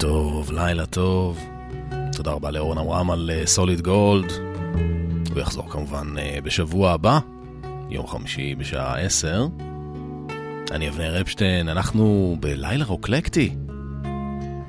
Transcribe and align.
טוב, 0.00 0.52
לילה 0.52 0.86
טוב. 0.86 1.38
תודה 2.12 2.30
רבה 2.30 2.50
לאורן 2.50 2.78
אברהם 2.78 3.10
על 3.10 3.30
Solid 3.44 3.78
אה, 3.78 3.82
Gold. 3.82 4.32
הוא 5.30 5.40
יחזור 5.40 5.70
כמובן 5.70 6.06
אה, 6.16 6.40
בשבוע 6.44 6.92
הבא, 6.92 7.18
יום 7.90 8.06
חמישי 8.06 8.54
בשעה 8.54 9.00
עשר. 9.00 9.46
אני 10.70 10.88
אבנר 10.88 11.20
אפשטיין, 11.20 11.68
אנחנו 11.68 12.36
בלילה 12.40 12.84
רוק 12.84 13.05
אקלקטי. 13.05 13.54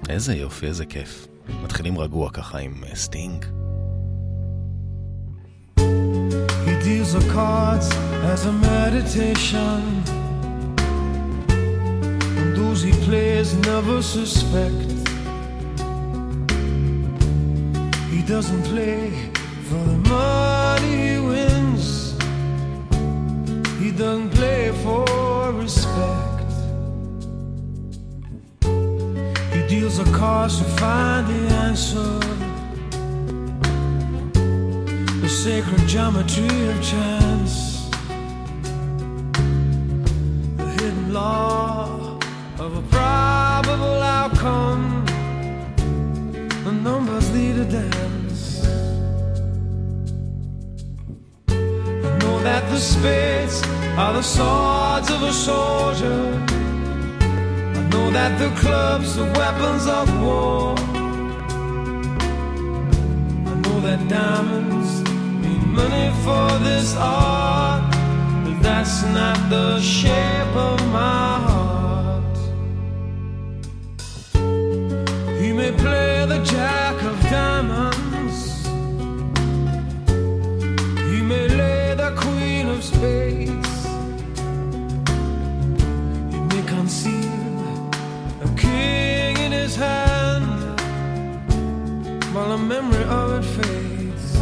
איזה 0.09 0.35
יופי, 0.35 0.65
איזה 0.65 0.85
כיף. 0.85 1.27
מתחילים 1.63 1.97
רגוע 1.97 2.29
ככה 2.29 2.57
עם 2.57 2.73
אה, 2.83 2.95
סטינג. 2.95 3.45
Those 12.57 12.83
he 12.87 12.93
plays 13.05 13.49
never 13.67 13.97
suspect 14.01 15.00
He 18.11 18.21
doesn't 18.23 18.63
play 18.63 19.09
for 19.69 19.81
the 19.85 19.97
money 20.09 21.11
he 21.11 21.17
wins. 21.17 22.11
He 23.79 23.89
doesn't 23.91 24.31
play 24.31 24.71
for 24.83 25.53
respect. 25.53 26.51
He 29.53 29.61
deals 29.69 29.99
a 29.99 30.03
cards 30.11 30.57
to 30.57 30.65
find 30.81 31.25
the 31.25 31.55
answer. 31.65 32.19
The 35.21 35.29
sacred 35.29 35.87
geometry 35.87 36.67
of 36.67 36.83
chance. 36.83 37.89
The 40.57 40.69
hidden 40.77 41.13
law 41.13 42.19
of 42.59 42.75
a 42.75 42.81
probable 42.89 44.01
outcome. 44.03 45.10
Lead 47.33 47.59
a 47.59 47.65
dance. 47.65 48.65
I 51.47 52.17
know 52.19 52.39
that 52.43 52.63
the 52.69 52.77
spades 52.77 53.63
are 53.97 54.13
the 54.13 54.21
swords 54.21 55.09
of 55.09 55.23
a 55.23 55.31
soldier. 55.31 56.23
I 57.79 57.81
know 57.91 58.11
that 58.11 58.37
the 58.37 58.49
clubs 58.59 59.17
are 59.17 59.31
weapons 59.39 59.87
of 59.87 60.07
war. 60.21 60.75
I 63.49 63.53
know 63.63 63.79
that 63.79 64.01
diamonds 64.09 64.91
mean 65.41 65.63
money 65.73 66.11
for 66.25 66.49
this 66.65 66.97
art, 66.97 67.93
but 68.43 68.61
that's 68.61 69.03
not 69.03 69.39
the 69.49 69.79
shape 69.79 70.53
of 70.69 70.77
my 70.91 71.39
heart. 71.47 72.37
He 75.41 75.53
may 75.53 75.71
play 75.71 76.25
the 76.25 76.43
jack 76.43 76.80
of 77.03 77.19
diamonds. 77.29 78.65
He 81.09 81.21
may 81.21 81.47
lay 81.47 81.95
the 81.95 82.13
queen 82.15 82.69
of 82.69 82.83
spades. 82.83 83.85
He 86.31 86.39
may 86.51 86.63
conceal 86.67 87.89
a 88.45 88.49
king 88.55 89.37
in 89.37 89.51
his 89.51 89.75
hand 89.75 90.79
while 92.33 92.49
the 92.49 92.57
memory 92.57 93.03
of 93.05 93.27
it 93.39 93.45
fades. 93.55 94.35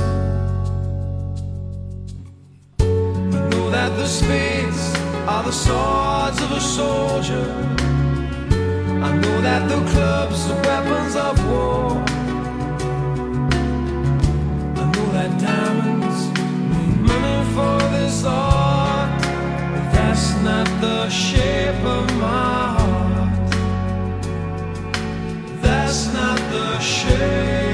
I 3.34 3.40
know 3.52 3.70
that 3.70 3.92
the 3.96 4.08
spades 4.08 4.96
are 5.28 5.44
the 5.44 5.52
swords 5.52 6.42
of 6.42 6.52
a 6.52 6.60
soldier. 6.60 7.48
I 9.08 9.12
know 9.22 9.42
that 9.42 9.70
the 9.70 9.82
clubs 9.92 10.50
are 10.52 10.62
weapons 10.68 11.16
of 11.16 11.36
war. 11.50 12.19
For 17.60 17.80
this 17.96 18.24
art, 18.26 19.22
but 19.74 19.86
that's 19.96 20.28
not 20.48 20.68
the 20.86 21.10
shape 21.10 21.84
of 21.98 22.06
my 22.26 22.62
heart. 22.78 23.50
That's 25.66 26.02
not 26.18 26.40
the 26.56 26.70
shape, 26.80 27.69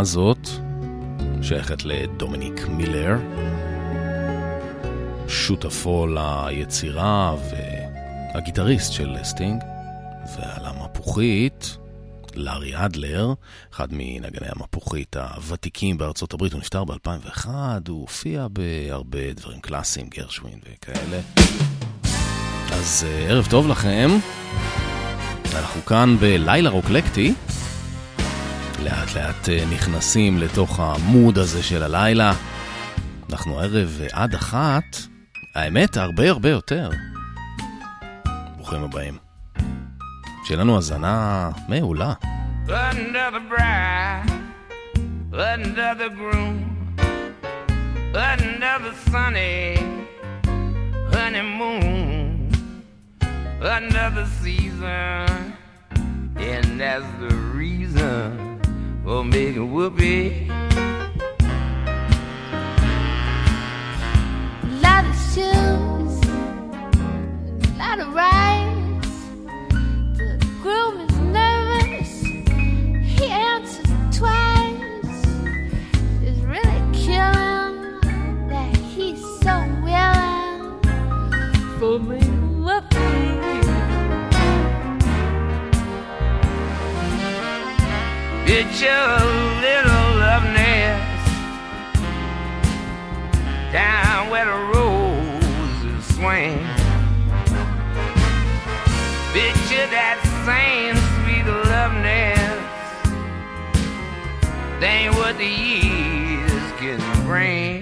הזאת. 0.00 0.48
שייכת 1.42 1.84
לדומיניק 1.84 2.66
מילר, 2.68 3.16
שותפו 5.28 6.06
ליצירה 6.06 7.34
והגיטריסט 8.34 8.92
של 8.92 9.16
סטינג, 9.22 9.62
ועל 10.36 10.66
המפוחית, 10.66 11.76
לארי 12.34 12.84
אדלר, 12.84 13.32
אחד 13.72 13.88
מנגני 13.90 14.48
המפוחית 14.56 15.16
הוותיקים 15.16 15.98
בארצות 15.98 16.34
הברית, 16.34 16.52
הוא 16.52 16.60
נפטר 16.60 16.84
ב-2001, 16.84 17.48
הוא 17.88 18.00
הופיע 18.00 18.46
בהרבה 18.52 19.32
דברים 19.32 19.60
קלאסיים, 19.60 20.06
גרשווין 20.08 20.58
וכאלה. 20.64 21.20
אז 22.72 23.06
אה, 23.08 23.26
ערב 23.28 23.46
טוב 23.50 23.68
לכם, 23.68 24.10
אנחנו 25.54 25.84
כאן 25.84 26.16
בלילה 26.20 26.70
רוקלקטי. 26.70 27.34
לאט 28.84 29.14
לאט 29.16 29.48
אה, 29.48 29.64
נכנסים 29.72 30.38
לתוך 30.38 30.80
המוד 30.80 31.38
הזה 31.38 31.62
של 31.62 31.82
הלילה. 31.82 32.32
אנחנו 33.30 33.58
ערב 33.58 34.00
עד 34.12 34.34
אחת, 34.34 34.96
האמת, 35.54 35.96
הרבה 35.96 36.30
הרבה 36.30 36.50
יותר. 36.50 36.90
ברוכים 38.56 38.82
הבאים. 38.82 39.18
שיהיה 40.44 40.60
לנו 40.60 40.76
האזנה 40.76 41.50
מעולה. 41.68 42.12
another 42.68 43.42
bride, 43.50 44.30
another 45.32 46.08
groom, 46.20 46.56
another 48.14 48.94
sunny 49.10 49.76
honeymoon, 51.14 52.52
another 53.60 54.26
season, 54.42 55.26
and 56.50 56.80
that's 56.80 57.10
the 57.22 57.34
reason 57.58 58.49
for 59.04 59.24
making 59.24 59.72
whoopee. 59.72 60.46
Lot 64.82 65.04
of 65.04 65.16
shoes, 65.32 66.24
lot 67.78 67.98
of 67.98 68.12
rides. 68.14 69.08
The 70.18 70.46
groom 70.62 71.00
is 71.00 71.16
nervous. 71.18 72.22
He 73.18 73.26
answers 73.28 73.90
twice. 74.16 75.26
It's 76.22 76.40
really 76.40 76.82
killing 76.92 78.00
that 78.48 78.76
he's 78.76 79.20
so 79.40 79.54
willing 79.82 80.80
for 81.78 81.98
me. 81.98 82.29
It's 88.52 88.80
your 88.82 88.90
little 89.62 90.06
love 90.18 90.42
nest 90.42 91.32
down 93.72 94.28
where 94.28 94.44
the 94.44 94.58
roses 94.74 96.04
swing. 96.16 96.58
Picture 99.32 99.86
that 99.94 100.18
same 100.44 100.96
sweet 101.14 101.46
love 101.46 101.94
nest. 102.02 102.58
That 104.80 104.94
ain't 104.98 105.14
what 105.14 105.38
the 105.38 105.46
years 105.46 106.72
can 106.80 106.98
bring. 107.24 107.80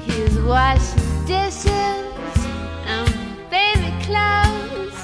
He's 0.00 0.38
washing 0.40 1.24
dishes 1.24 1.64
and 2.84 3.08
baby 3.48 3.90
clothes. 4.04 5.00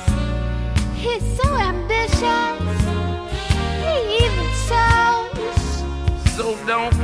He's 0.96 1.24
so 1.40 1.48
ambitious. 1.54 1.79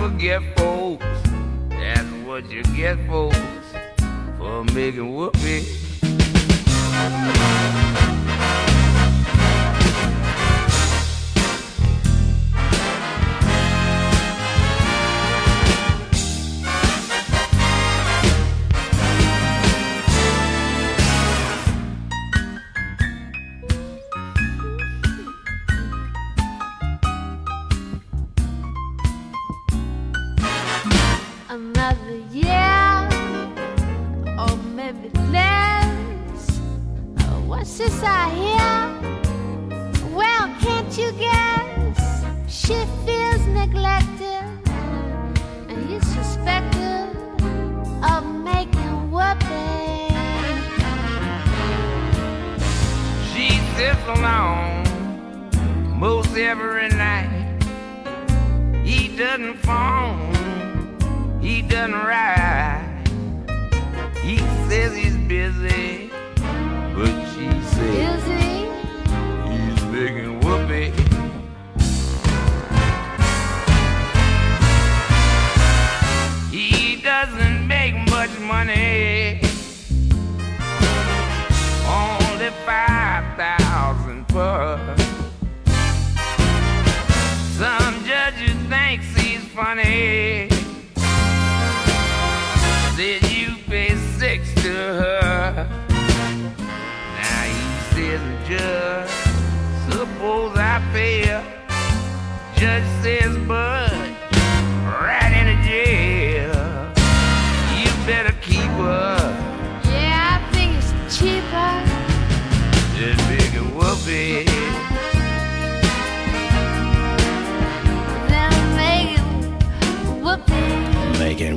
Don't 0.06 0.12
forget, 0.12 0.42
folks. 0.56 1.04
That's 1.68 2.08
what 2.26 2.48
you 2.50 2.62
get, 2.76 2.96
folks, 3.08 3.38
for 4.38 4.64
making 4.64 5.14
whoopee. 5.14 5.64
Every 56.36 56.88
night. 56.88 57.62
He 58.84 59.16
doesn't 59.16 59.56
phone, 59.58 61.40
he 61.40 61.62
doesn't 61.62 61.94
write. 61.94 63.04
He 64.22 64.38
says 64.68 64.94
he's 64.94 65.16
busy, 65.16 66.10
but 66.94 67.12
she 67.32 67.48
says 67.74 68.24
he? 68.26 68.66
he's 69.50 69.84
making 69.86 70.40
whoopee. 70.40 70.92
He 76.50 77.00
doesn't 77.00 77.66
make 77.66 77.94
much 78.10 78.38
money, 78.40 79.40
only 81.88 82.50
five 82.66 83.36
thousand 83.36 84.28
per. 84.28 85.05
Judges 88.46 88.68
thinks 88.68 89.06
he's 89.16 89.44
funny. 89.48 90.48
Said 92.96 93.30
you 93.30 93.56
pay 93.66 93.94
six 94.18 94.54
to 94.62 94.72
her. 94.72 95.68
Now 95.88 97.42
he 97.44 97.60
says, 97.94 98.48
Judge, 98.48 99.10
suppose 99.90 100.56
I 100.56 100.82
pay. 100.92 101.42
Judge 102.56 102.88
says, 103.02 103.36
Bud, 103.46 103.75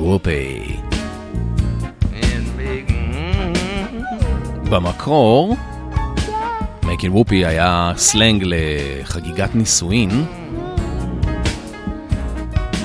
מייגן 0.00 0.06
וופי. 0.06 0.76
And 2.12 2.58
big, 2.58 2.90
mm, 2.90 4.70
במקור, 4.70 5.56
מייקל 6.84 7.08
וופי 7.08 7.46
היה 7.46 7.92
סלנג 7.96 8.44
לחגיגת 8.46 9.54
נישואין. 9.54 10.10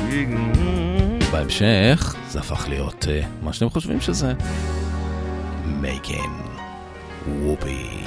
big, 0.10 0.34
mm. 0.34 1.32
בהמשך 1.32 2.16
זה 2.30 2.40
הפך 2.40 2.66
להיות 2.70 3.06
uh, 3.06 3.26
מה 3.42 3.54
שאתם 3.54 3.70
חושבים 3.70 4.02
שזה. 4.02 4.34
מייקן 5.66 6.32
וופי. 7.28 8.05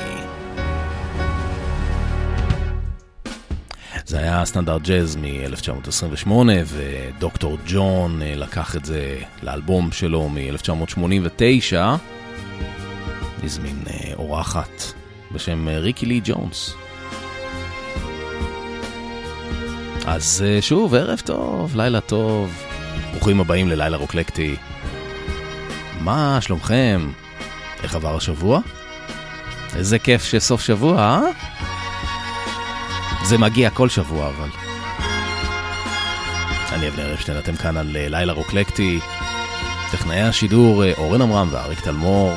זה 4.09 4.19
היה 4.19 4.45
סטנדרט 4.45 4.83
ג'אז 4.83 5.17
מ-1928, 5.17 6.31
ודוקטור 6.67 7.59
ג'ון 7.67 8.23
אה, 8.23 8.35
לקח 8.37 8.77
את 8.77 8.85
זה 8.85 9.19
לאלבום 9.43 9.93
שלו 9.93 10.29
מ-1989. 10.29 11.77
הזמין 13.43 13.83
אה, 13.87 14.12
אורחת 14.15 14.83
בשם 15.33 15.69
אה, 15.69 15.79
ריקי 15.79 16.07
לי 16.07 16.21
ג'ונס. 16.25 16.75
אז 20.07 20.45
שוב, 20.61 20.95
ערב 20.95 21.21
טוב, 21.25 21.77
לילה 21.77 22.00
טוב. 22.00 22.65
ברוכים 23.11 23.41
הבאים 23.41 23.69
ללילה 23.69 23.97
רוקלקטי. 23.97 24.57
מה 26.00 26.38
שלומכם? 26.41 27.11
איך 27.83 27.95
עבר 27.95 28.17
השבוע? 28.17 28.61
איזה 29.77 29.99
כיף 29.99 30.25
שסוף 30.25 30.61
שבוע, 30.61 30.99
אה? 30.99 31.21
זה 33.28 33.38
מגיע 33.38 33.70
כל 33.70 33.88
שבוע, 33.88 34.28
אבל. 34.28 34.49
אני 36.73 36.88
אבנר 36.88 37.14
אפשטיין, 37.14 37.38
אתם 37.38 37.56
כאן 37.56 37.76
על 37.76 37.97
אה, 37.97 38.08
לילה 38.08 38.32
רוקלקטי. 38.32 38.99
טכנאי 39.92 40.20
השידור 40.20 40.85
אה, 40.85 40.92
אורן 40.99 41.23
עמרם 41.23 41.49
ואריק 41.50 41.80
תלמור. 41.80 42.32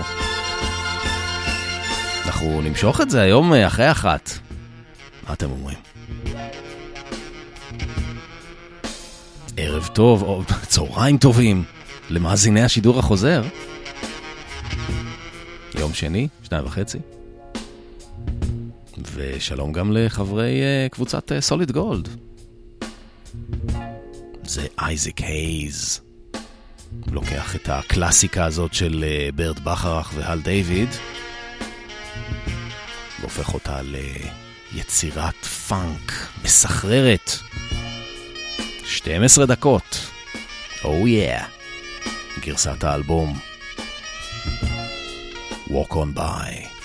אנחנו 2.25 2.61
נמשוך 2.61 3.01
את 3.01 3.09
זה 3.09 3.21
היום 3.21 3.53
אה, 3.53 3.67
אחרי 3.67 3.91
אחת. 3.91 4.29
מה 5.27 5.33
אתם 5.33 5.51
אומרים? 5.51 5.77
ערב 9.57 9.89
טוב, 9.93 10.23
או 10.23 10.43
צהריים 10.67 11.17
טובים, 11.17 11.63
למאזיני 12.09 12.63
השידור 12.63 12.99
החוזר. 12.99 13.43
יום 15.75 15.93
שני, 15.93 16.27
שניים 16.43 16.65
וחצי. 16.65 17.10
ושלום 19.13 19.71
גם 19.71 19.91
לחברי 19.91 20.61
אה, 20.61 20.87
קבוצת 20.91 21.31
אה, 21.31 21.41
סוליד 21.41 21.71
גולד. 21.71 22.09
זה 24.43 24.67
אייזק 24.79 25.17
הייז. 25.17 26.01
לוקח 27.11 27.55
את 27.55 27.69
הקלאסיקה 27.69 28.45
הזאת 28.45 28.73
של 28.73 29.05
ברד 29.35 29.59
בכרך 29.59 30.11
והל 30.15 30.41
דיוויד, 30.41 30.89
והופך 33.19 33.53
אותה 33.53 33.79
ליצירת 34.73 35.45
פאנק 35.45 36.11
מסחררת. 36.43 37.31
12 38.85 39.45
דקות. 39.45 40.11
או 40.83 41.03
oh 41.03 41.07
יאה. 41.07 41.45
Yeah. 41.45 41.61
גרסת 42.41 42.83
האלבום. 42.83 43.39
Walk 45.67 45.93
on 45.93 46.17
by. 46.17 46.80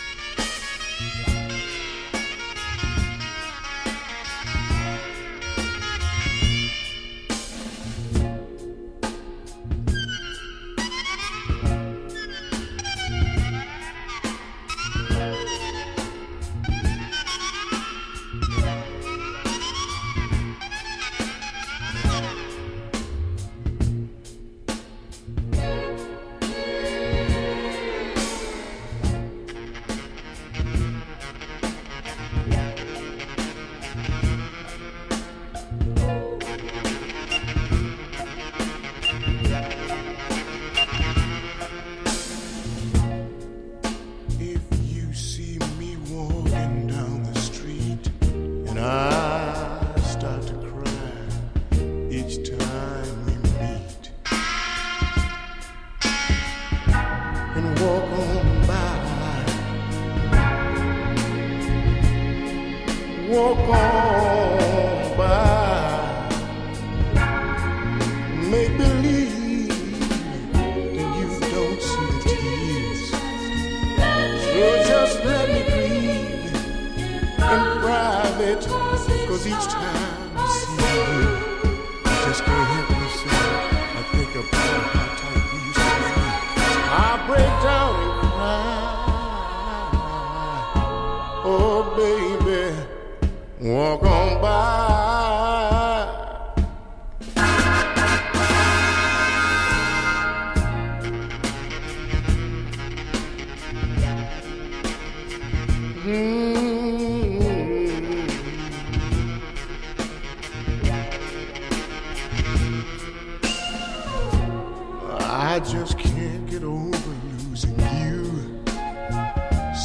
can't 116.15 116.51
get 116.51 116.63
over 116.63 117.13
losing 117.49 117.79
you. 118.01 118.17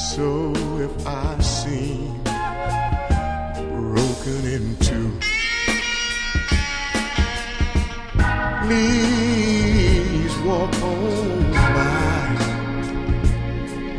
So 0.09 0.53
if 0.77 1.07
I 1.07 1.39
seem 1.39 2.23
broken 3.53 4.45
in 4.55 4.75
two, 4.77 5.11
please 8.63 10.33
walk 10.39 10.73
on 10.81 11.51
by. 11.51 11.91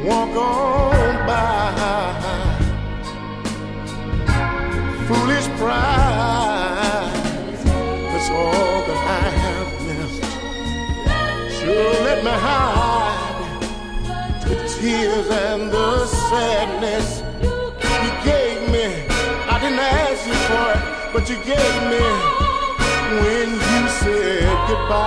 Walk 0.05 0.37
on 0.37 1.26
by. 1.26 1.43
Foolish 5.09 5.49
pride. 5.59 6.12
let 12.23 12.35
me 12.35 12.41
hide 12.41 13.61
the 14.43 14.55
tears 14.69 15.29
and 15.29 15.73
the 15.73 16.07
sadness 16.07 17.23
you 17.43 18.11
gave 18.25 18.71
me. 18.71 19.07
I 19.49 19.59
didn't 19.61 19.81
ask 19.81 20.26
you 20.26 20.35
for 20.49 20.73
it, 20.76 20.83
but 21.12 21.29
you 21.29 21.37
gave 21.37 21.83
me 21.91 22.05
when 23.23 23.49
you 23.50 23.88
said 23.88 24.69
goodbye. 24.69 25.02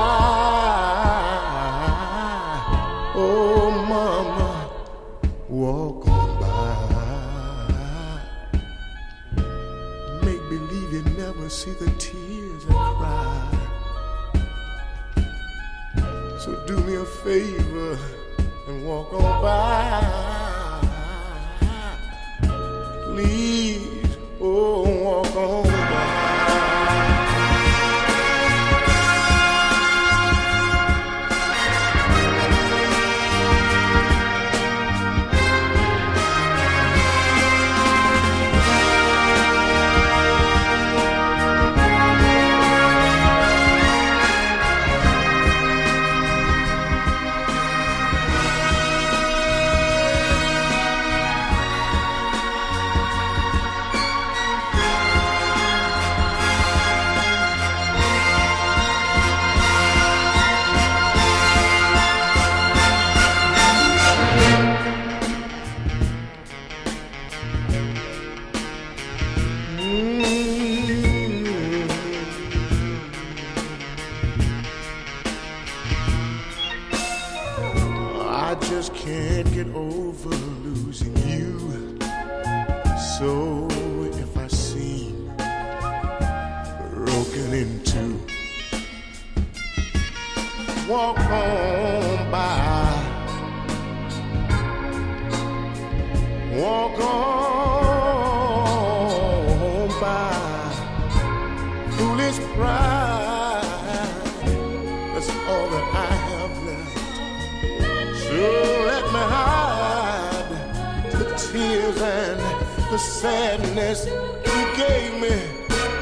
Oh, 3.15 3.71
mama, 3.87 4.69
walk 5.47 6.07
on 6.07 6.39
by. 6.41 6.75
Make 10.25 10.43
believe 10.49 10.91
you 10.91 11.03
never 11.17 11.49
see 11.49 11.71
the 11.71 11.89
tears. 11.97 12.84
So 16.45 16.53
do 16.67 16.77
me 16.81 16.93
a 16.93 17.03
favor 17.03 17.97
and 18.67 18.85
walk 18.85 19.11
on 19.15 19.41
by. 19.41 20.79
Please, 23.05 24.15
oh, 24.39 24.83
walk 25.03 25.35
on. 25.35 25.64
the 112.95 112.99
sadness 112.99 114.05
you 114.05 114.61
gave 114.77 115.13
me. 115.19 115.35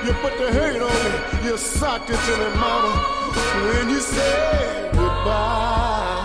You 0.06 0.14
put 0.22 0.38
the 0.38 0.52
hurt 0.54 0.80
on 0.80 0.98
me. 1.06 1.48
You 1.48 1.58
socked 1.58 2.12
it 2.12 2.20
to 2.28 2.38
me, 2.38 2.50
mama. 2.56 2.92
When 3.66 3.90
you 3.90 4.00
said 4.00 4.92
goodbye. 4.94 6.20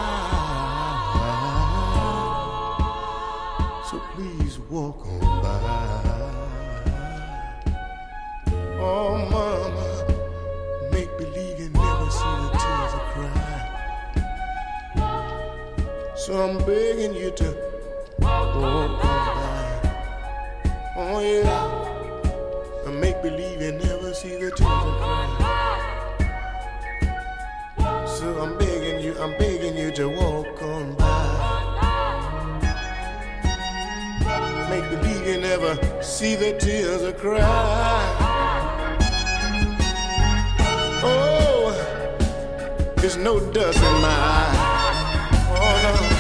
So 3.88 3.98
please 4.12 4.58
walk 4.70 5.06
on 5.06 5.42
by. 5.42 5.58
Oh, 8.80 9.27
So 16.28 16.36
I'm 16.46 16.58
begging 16.66 17.14
you 17.14 17.30
to 17.30 17.56
walk 18.18 18.56
on 18.56 18.98
by. 19.00 19.92
Oh 20.94 21.20
yeah. 21.20 22.84
And 22.84 23.00
make 23.00 23.22
believe 23.22 23.62
you 23.62 23.72
never 23.72 24.12
see 24.12 24.36
the 24.36 24.50
cry. 24.50 24.76
So 28.06 28.42
I'm 28.42 28.58
begging 28.58 29.00
you, 29.02 29.18
I'm 29.18 29.38
begging 29.38 29.74
you 29.78 29.90
to 29.92 30.10
walk 30.10 30.62
on 30.62 30.92
by. 30.96 31.24
Make 34.68 34.90
believe 34.90 35.26
you 35.26 35.40
never 35.40 35.78
see 36.02 36.34
the 36.34 36.58
tears 36.58 37.04
or 37.04 37.14
cry. 37.14 37.40
Oh, 41.02 41.72
there's 42.96 43.16
no 43.16 43.40
dust 43.50 43.78
in 43.78 44.02
my 44.02 44.10
eye. 44.10 44.74
Oh 45.60 45.80
no. 45.82 46.17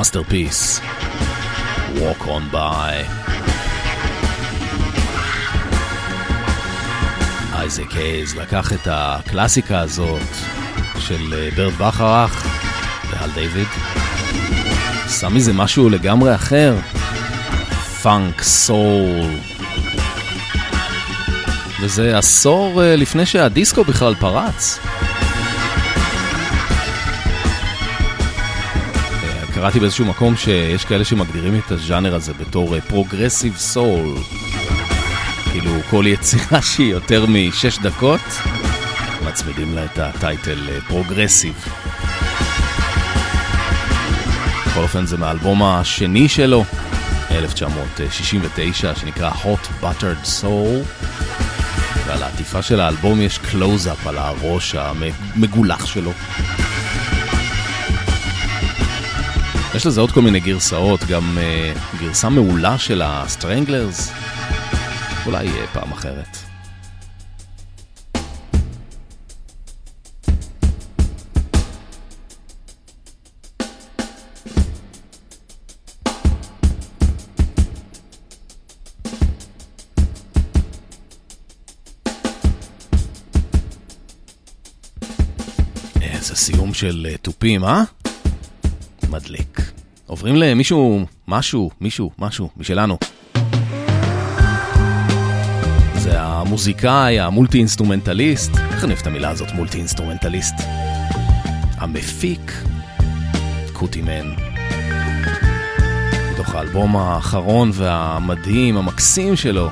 Masterpiece. 0.00 0.80
Walk 1.94 2.22
on 2.22 2.54
by. 2.54 3.10
אייזק 7.52 7.92
הייז 7.92 8.36
לקח 8.36 8.72
את 8.72 8.88
הקלאסיקה 8.90 9.78
הזאת 9.78 10.28
של 10.98 11.34
אה, 11.34 11.48
ברט 11.56 11.72
בכרך 11.72 12.46
והל 13.10 13.30
דיוויד, 13.30 13.66
עשה 15.20 15.34
מזה 15.34 15.52
משהו 15.52 15.88
לגמרי 15.88 16.34
אחר, 16.34 16.76
פאנק 18.02 18.42
סול. 18.42 19.30
וזה 21.80 22.18
עשור 22.18 22.82
אה, 22.82 22.96
לפני 22.96 23.26
שהדיסקו 23.26 23.84
בכלל 23.84 24.14
פרץ. 24.14 24.78
קראתי 29.60 29.80
באיזשהו 29.80 30.04
מקום 30.04 30.36
שיש 30.36 30.84
כאלה 30.84 31.04
שמגדירים 31.04 31.58
את 31.58 31.70
הז'אנר 31.70 32.14
הזה 32.14 32.32
בתור 32.34 32.80
progressive 32.80 33.56
soul. 33.56 34.14
כאילו 35.52 35.70
כל 35.90 36.04
יצירה 36.06 36.62
שהיא 36.72 36.90
יותר 36.90 37.26
משש 37.28 37.78
דקות, 37.78 38.20
מצמידים 39.26 39.74
לה 39.74 39.84
את 39.84 39.98
ה 39.98 40.12
title 40.12 40.80
progressive. 40.88 41.54
בכל 44.66 44.80
אופן 44.80 45.06
זה 45.06 45.16
מהאלבום 45.16 45.62
השני 45.62 46.28
שלו, 46.28 46.64
1969, 47.30 48.94
שנקרא 48.94 49.30
Hot 49.30 49.84
Buttered 49.84 50.42
Soul. 50.42 51.04
ועל 52.06 52.22
העטיפה 52.22 52.62
של 52.62 52.80
האלבום 52.80 53.20
יש 53.20 53.38
קלוז-אפ 53.38 54.06
על 54.06 54.18
הראש 54.18 54.74
המגולח 54.74 55.86
שלו. 55.86 56.12
יש 59.80 59.86
לזה 59.86 60.00
עוד 60.00 60.10
כל 60.10 60.22
מיני 60.22 60.40
גרסאות, 60.40 61.00
גם 61.04 61.38
אה, 61.38 62.00
גרסה 62.00 62.28
מעולה 62.28 62.78
של 62.78 63.02
הסטרנגלרס, 63.04 64.12
אולי 65.26 65.48
אה, 65.48 65.66
פעם 65.72 65.92
אחרת. 65.92 66.36
איזה 86.00 86.36
סיום 86.36 86.74
של 86.74 87.06
אה, 87.14 87.18
תופים, 87.18 87.64
אה? 87.64 87.82
מדליק. 89.10 89.59
עוברים 90.10 90.36
למישהו, 90.36 91.06
משהו, 91.28 91.70
מישהו, 91.80 92.10
משהו, 92.18 92.48
משלנו. 92.56 92.98
זה 95.94 96.20
המוזיקאי, 96.20 97.20
ה 97.20 97.58
multi-instrumentalist, 97.58 98.50
איך 98.56 98.84
אני 98.84 98.92
אוהב 98.92 99.00
את 99.00 99.06
המילה 99.06 99.30
הזאת, 99.30 99.52
multi-instrumentalist? 99.52 100.54
המפיק, 101.76 102.52
קוטימן. 103.72 104.34
מתוך 106.32 106.54
האלבום 106.54 106.96
האחרון 106.96 107.70
והמדהים, 107.74 108.76
המקסים 108.76 109.36
שלו, 109.36 109.70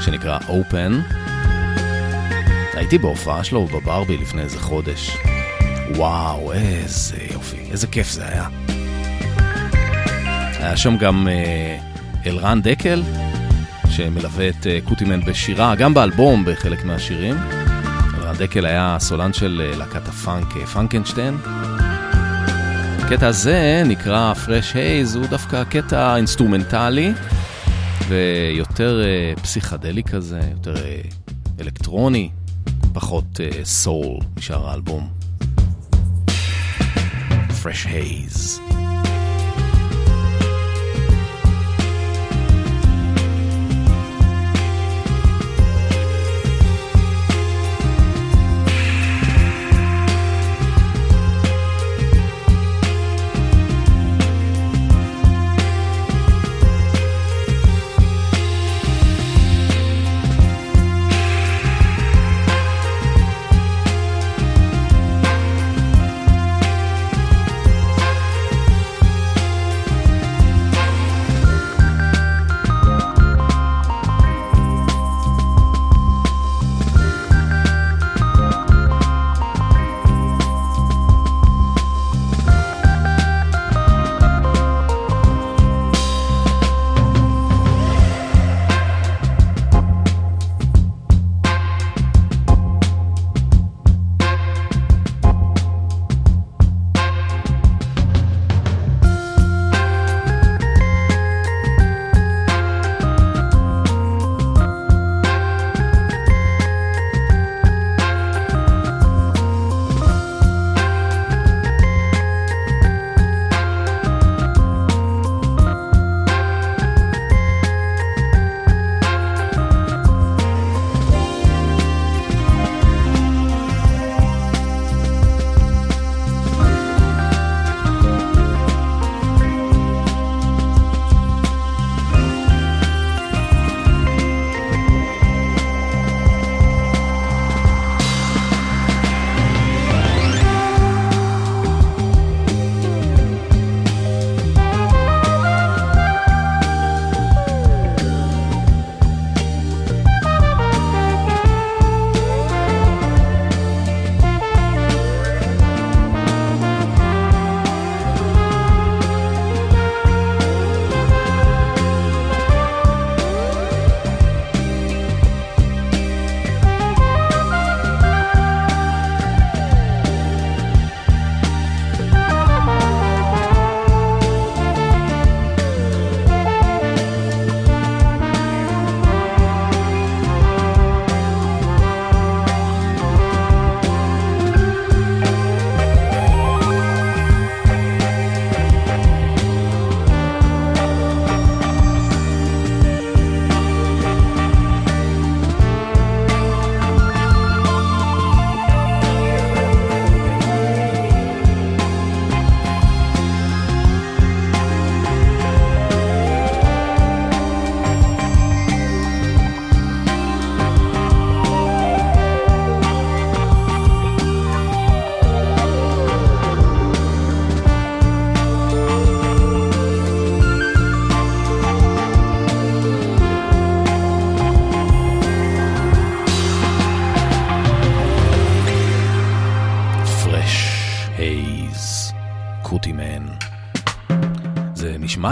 שנקרא 0.00 0.38
Open. 0.38 1.14
הייתי 2.74 2.98
בהופעה 2.98 3.44
שלו 3.44 3.66
בברבי 3.66 4.16
לפני 4.16 4.42
איזה 4.42 4.58
חודש. 4.58 5.16
וואו, 5.96 6.52
איזה 6.52 7.16
יופי, 7.32 7.70
איזה 7.70 7.86
כיף 7.86 8.10
זה 8.10 8.28
היה. 8.28 8.67
היה 10.58 10.76
שם 10.76 10.96
גם 10.96 11.28
אה, 11.28 11.78
אלרן 12.26 12.62
דקל, 12.62 13.02
שמלווה 13.90 14.48
את 14.48 14.66
אה, 14.66 14.78
קוטימן 14.84 15.24
בשירה, 15.24 15.74
גם 15.74 15.94
באלבום 15.94 16.44
בחלק 16.44 16.84
מהשירים. 16.84 17.36
אלרן 18.18 18.36
דקל 18.38 18.66
היה 18.66 18.96
סולן 19.00 19.32
של 19.32 19.62
אה, 19.64 19.76
להקת 19.76 20.08
הפאנק 20.08 20.56
פאנקנשטיין. 20.72 21.36
הקטע 22.98 23.26
הזה 23.26 23.82
נקרא 23.86 24.32
Fresh 24.46 24.74
Haze, 24.74 25.18
הוא 25.18 25.26
דווקא 25.26 25.64
קטע 25.64 26.16
אינסטרומנטלי 26.16 27.12
ויותר 28.08 29.02
פסיכדלי 29.42 30.02
כזה, 30.02 30.40
יותר 30.52 30.74
אלקטרוני, 31.60 32.30
פחות 32.92 33.40
סול 33.64 34.18
משאר 34.36 34.68
האלבום. 34.68 35.08
Fresh 37.62 37.86
Haze. 37.86 38.87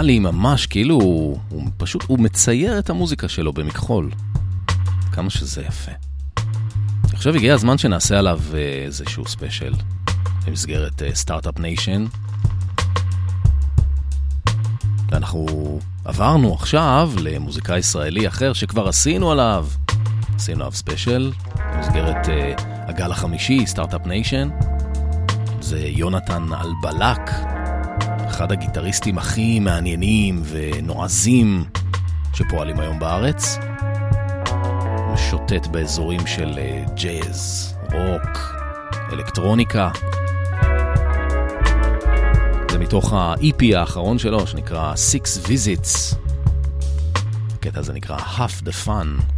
לי 0.07 0.19
ממש 0.19 0.65
כאילו 0.65 0.95
הוא, 0.95 1.39
פשוט, 1.77 2.03
הוא 2.03 2.19
מצייר 2.19 2.79
את 2.79 2.89
המוזיקה 2.89 3.27
שלו 3.27 3.53
במכחול. 3.53 4.11
כמה 5.11 5.29
שזה 5.29 5.61
יפה. 5.61 5.91
עכשיו 7.13 7.35
הגיע 7.35 7.53
הזמן 7.53 7.77
שנעשה 7.77 8.19
עליו 8.19 8.39
אה, 8.53 8.83
איזשהו 8.85 9.27
special 9.27 9.73
במסגרת 10.45 11.01
Start-Up 11.13 11.59
Nation. 11.59 12.05
ואנחנו 15.11 15.79
עברנו 16.05 16.53
עכשיו 16.53 17.11
למוזיקאי 17.21 17.79
ישראלי 17.79 18.27
אחר 18.27 18.53
שכבר 18.53 18.87
עשינו 18.87 19.31
עליו, 19.31 19.67
עשינו 20.35 20.59
עליו 20.59 20.71
special, 20.71 21.31
במסגרת 21.75 22.25
uh, 22.25 22.61
הגל 22.61 23.11
החמישי, 23.11 23.65
Start-Up 23.65 24.07
Nation. 24.07 24.49
זה 25.61 25.79
יונתן 25.79 26.47
אלבלק, 26.53 27.31
אחד 28.37 28.51
הגיטריסטים 28.51 29.17
הכי 29.17 29.59
מעניינים 29.59 30.41
ונועזים 30.45 31.63
שפועלים 32.33 32.79
היום 32.79 32.99
בארץ. 32.99 33.57
משוטט 35.13 35.67
באזורים 35.67 36.27
של 36.27 36.53
uh, 36.53 36.91
ג'אז, 36.91 37.73
רוק, 37.83 38.55
אלקטרוניקה. 39.13 39.89
זה 42.71 42.79
מתוך 42.79 43.13
ה-EP 43.13 43.77
האחרון 43.77 44.19
שלו, 44.19 44.47
שנקרא 44.47 44.93
Six 44.93 45.47
Visits. 45.47 46.15
הקטע 47.53 47.79
הזה 47.79 47.93
נקרא 47.93 48.17
Half 48.17 48.67
the 48.67 48.87
Fun. 48.87 49.36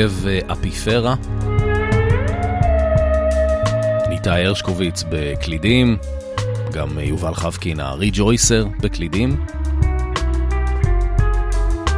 הרכב 0.00 0.26
אה, 0.26 0.38
אפיפרה. 0.52 1.14
ניתאי 4.08 4.46
הרשקוביץ 4.46 5.04
בקלידים, 5.08 5.96
גם 6.72 6.98
אה, 6.98 7.04
יובל 7.04 7.34
חבקין 7.34 7.80
הריג'ויסר 7.80 8.66
בקלידים. 8.80 9.44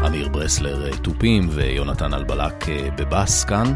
אמיר 0.07 0.29
ברסלר 0.29 0.87
אה, 0.87 0.97
תופים 0.97 1.49
ויונתן 1.53 2.15
אלבלק 2.15 2.67
בבאס 2.97 3.45
כאן. 3.45 3.75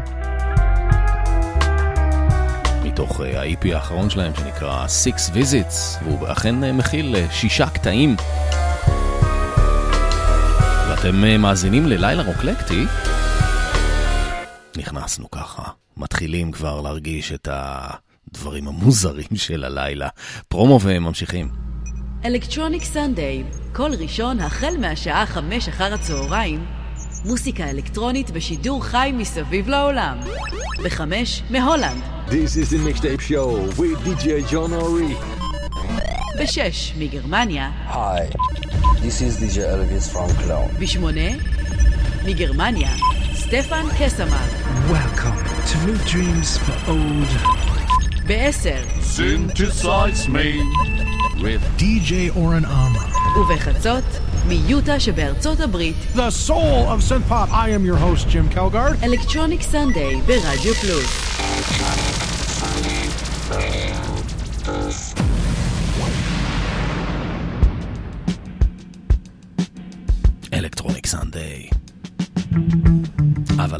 מתוך 2.83 3.19
ה-EP 3.21 3.73
האחרון 3.73 4.09
שלהם 4.09 4.31
שנקרא 4.35 4.85
Six 4.85 5.33
Visits, 5.33 6.03
והוא 6.03 6.27
אכן 6.27 6.71
מכיל 6.77 7.15
שישה 7.31 7.69
קטעים. 7.69 8.15
ואתם 10.89 11.41
מאזינים 11.41 11.85
ללילה 11.87 12.23
רוקלקטי. 12.23 12.83
נכנסנו 15.07 15.31
ככה, 15.31 15.63
מתחילים 15.97 16.51
כבר 16.51 16.81
להרגיש 16.81 17.31
את 17.31 17.47
הדברים 17.51 18.67
המוזרים 18.67 19.35
של 19.35 19.63
הלילה. 19.63 20.07
פרומו 20.47 20.79
וממשיכים. 20.81 21.49
אלקטרוניק 22.25 22.83
סנדיי, 22.83 23.43
כל 23.73 23.91
ראשון 23.99 24.39
החל 24.39 24.77
מהשעה 24.79 25.25
חמש 25.25 25.67
אחר 25.67 25.93
הצהריים, 25.93 26.65
מוסיקה 27.25 27.69
אלקטרונית 27.69 28.31
בשידור 28.31 28.83
חי 28.83 29.11
מסביב 29.13 29.69
לעולם. 29.69 30.17
בחמש, 30.85 31.43
מהולנד. 31.49 32.01
This 32.27 32.31
is 32.31 32.69
the 32.69 32.77
mixtape 32.87 33.21
show 33.21 33.79
with 33.79 33.97
DJ 34.07 34.51
John 34.51 34.83
Ori. 34.83 35.15
בשש, 36.41 36.93
מגרמניה. 36.97 37.71
Hi, 37.89 38.37
this 39.01 39.21
is 39.21 39.41
DJ 39.41 39.57
Elvis 39.57 40.13
from 40.13 40.43
Cologne. 40.43 40.79
בשמונה, 40.79 41.29
מגרמניה. 42.25 43.16
סטפן 43.46 43.84
קסמן. 43.98 44.46
Welcome 44.90 45.38
to 45.68 45.76
New 45.86 45.98
Dreams 46.12 46.58
for 46.58 46.90
Old. 46.90 47.30
בעשר. 48.26 48.82
Synthesize 49.02 50.28
me 50.28 50.48
with 51.42 51.62
DJ 51.78 52.30
Oren 52.36 52.64
Amram. 52.64 53.38
ובחצות, 53.38 54.04
מיוטה 54.48 55.00
שבארצות 55.00 55.60
הברית. 55.60 55.96
The 56.14 56.48
soul 56.48 56.86
of 56.88 57.02
synth 57.08 57.28
pop. 57.28 57.50
I 57.50 57.68
am 57.68 57.84
your 57.84 57.96
host, 57.96 58.28
Jim 58.28 58.56
Kelgard. 58.56 59.04
אלקטרוניק 59.04 59.62
סנדיי 59.62 60.20
ברדיו 60.26 60.74
פלוס. 60.74 62.05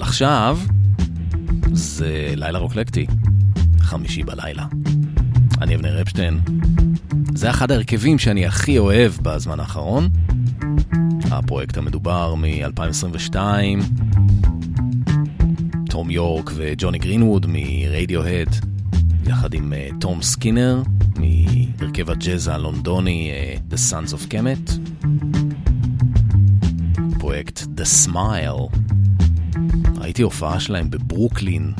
עכשיו 0.08 0.60
זה 1.72 2.34
לילה 2.36 2.60
רוקלקטי, 2.60 3.06
חמישי 3.80 4.24
בלילה. 4.24 4.66
אני 5.62 5.76
אבנר 5.76 6.02
אפשטיין. 6.02 6.40
זה 7.36 7.50
אחד 7.50 7.72
ההרכבים 7.72 8.20
שאני 8.20 8.46
הכי 8.46 8.78
אוהב 8.78 9.12
בזמן 9.22 9.60
האחרון. 9.60 10.10
הפרויקט 11.32 11.78
המדובר 11.78 12.36
מ-2022, 12.36 13.36
תום 15.90 16.10
יורק 16.12 16.52
וג'וני 16.56 16.98
גרינווד 16.98 17.46
מרדיוהד, 17.50 18.50
יחד 19.26 19.54
עם 19.54 19.74
תום 20.00 20.22
סקינר 20.22 20.82
מהרכב 21.18 22.10
הג'אז 22.10 22.48
הלונדוני 22.48 23.32
The 23.72 23.92
Sons 23.92 24.12
of 24.12 24.32
Kemet. 24.32 24.72
פרויקט 27.20 27.62
The 27.62 28.08
Smile. 28.08 28.87
ראיתי 30.08 30.22
הופעה 30.22 30.60
שלהם 30.60 30.90
בברוקלין. 30.90 31.74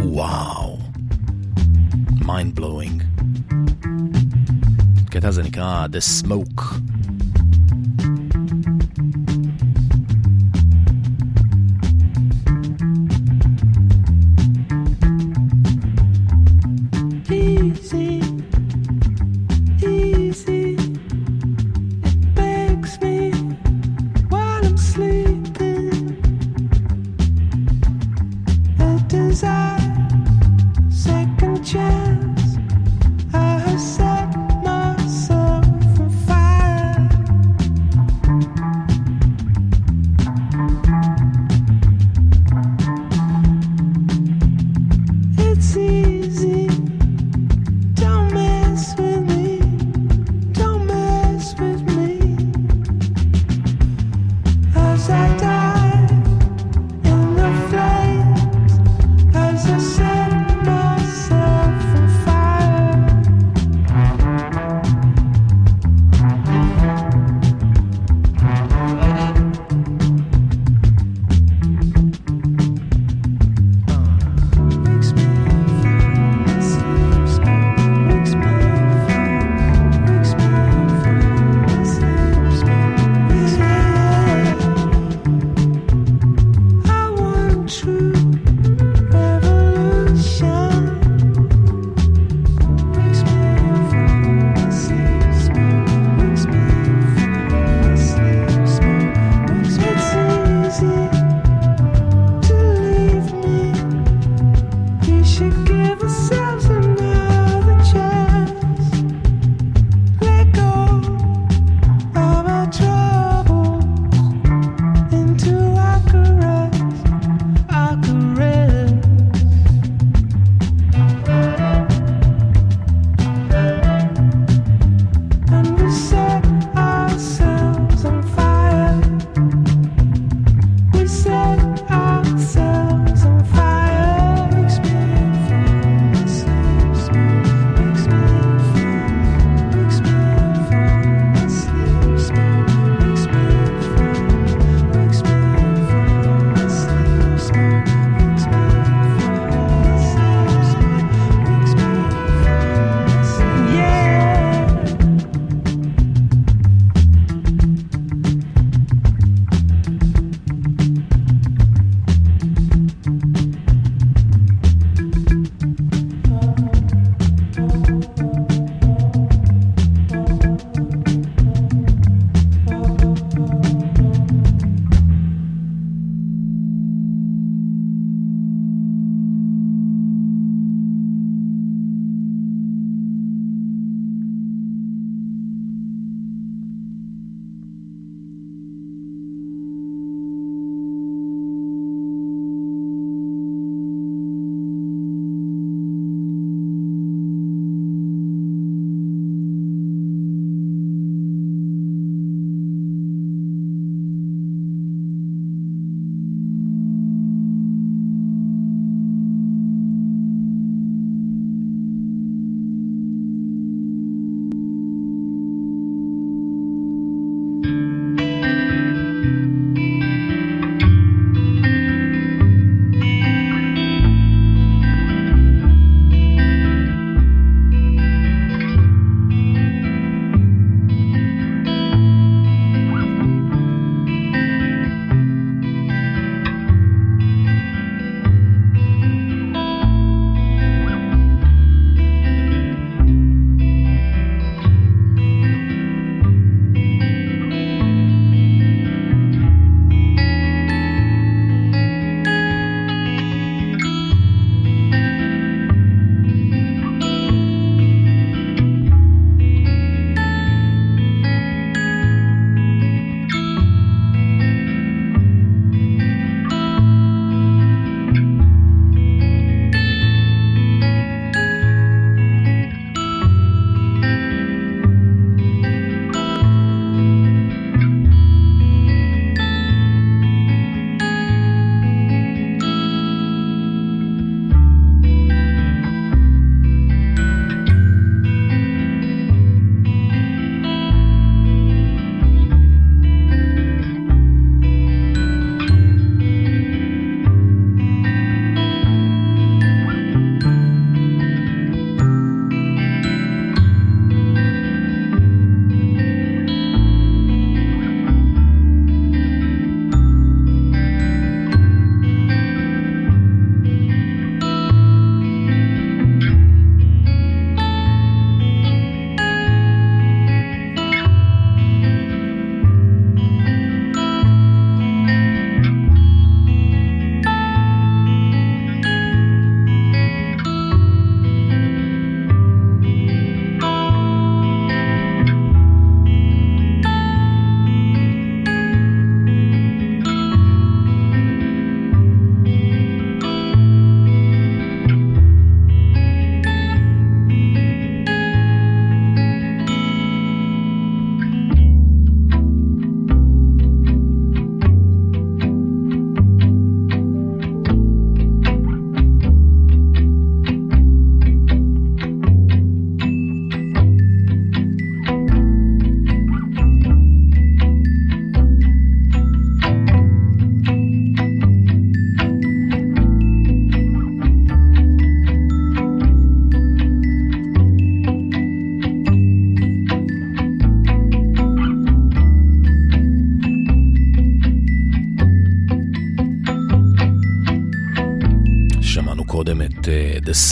וואו. 0.00 0.78
mind 2.20 2.58
blowing. 2.58 3.22
הקטע 5.06 5.28
הזה 5.28 5.42
נקרא 5.42 5.86
The 5.86 6.24
Smoke. 6.26 6.62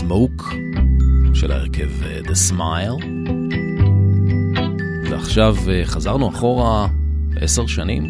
Smoke 0.01 0.45
של 1.35 1.53
ההרכב 1.53 1.89
uh, 2.03 2.27
The 2.29 2.53
Smile. 2.53 3.05
ועכשיו 5.11 5.57
uh, 5.57 5.85
חזרנו 5.85 6.29
אחורה 6.29 6.89
עשר 7.41 7.67
שנים 7.67 8.09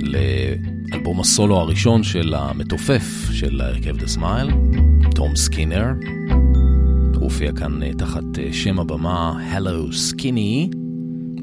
לאלבום 0.00 1.20
הסולו 1.20 1.56
הראשון 1.56 2.02
של 2.02 2.34
המתופף 2.34 3.28
של 3.32 3.60
ההרכב 3.60 3.96
The 3.98 4.18
Smile, 4.18 4.52
תום 5.14 5.36
סקינר. 5.36 5.86
הוא 7.14 7.22
הופיע 7.22 7.52
כאן 7.52 7.82
uh, 7.82 7.96
תחת 7.98 8.24
שם 8.52 8.78
הבמה 8.78 9.34
Hello 9.52 9.92
Skinny, 9.92 10.76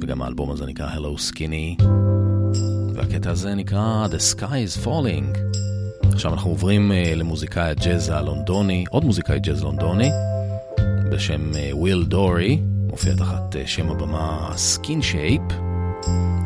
וגם 0.01 0.21
האלבום 0.21 0.51
הזה 0.51 0.65
נקרא 0.65 0.89
Hello 0.89 1.31
Skinny. 1.31 1.83
והקטע 2.95 3.31
הזה 3.31 3.55
נקרא 3.55 4.07
The 4.11 4.35
Sky 4.35 4.43
is 4.43 4.85
Falling. 4.85 5.55
עכשיו 6.15 6.33
אנחנו 6.33 6.49
עוברים 6.49 6.91
uh, 6.91 7.15
למוזיקאי 7.15 7.69
הג'אז 7.69 8.09
הלונדוני, 8.09 8.85
עוד 8.89 9.05
מוזיקאי 9.05 9.39
ג'אז 9.39 9.63
לונדוני, 9.63 10.09
בשם 11.11 11.51
וויל 11.71 12.01
uh, 12.05 12.09
דורי, 12.09 12.61
מופיע 12.89 13.15
תחת 13.15 13.55
uh, 13.55 13.67
שם 13.67 13.89
הבמה 13.89 14.51
Skinshape, 14.55 15.41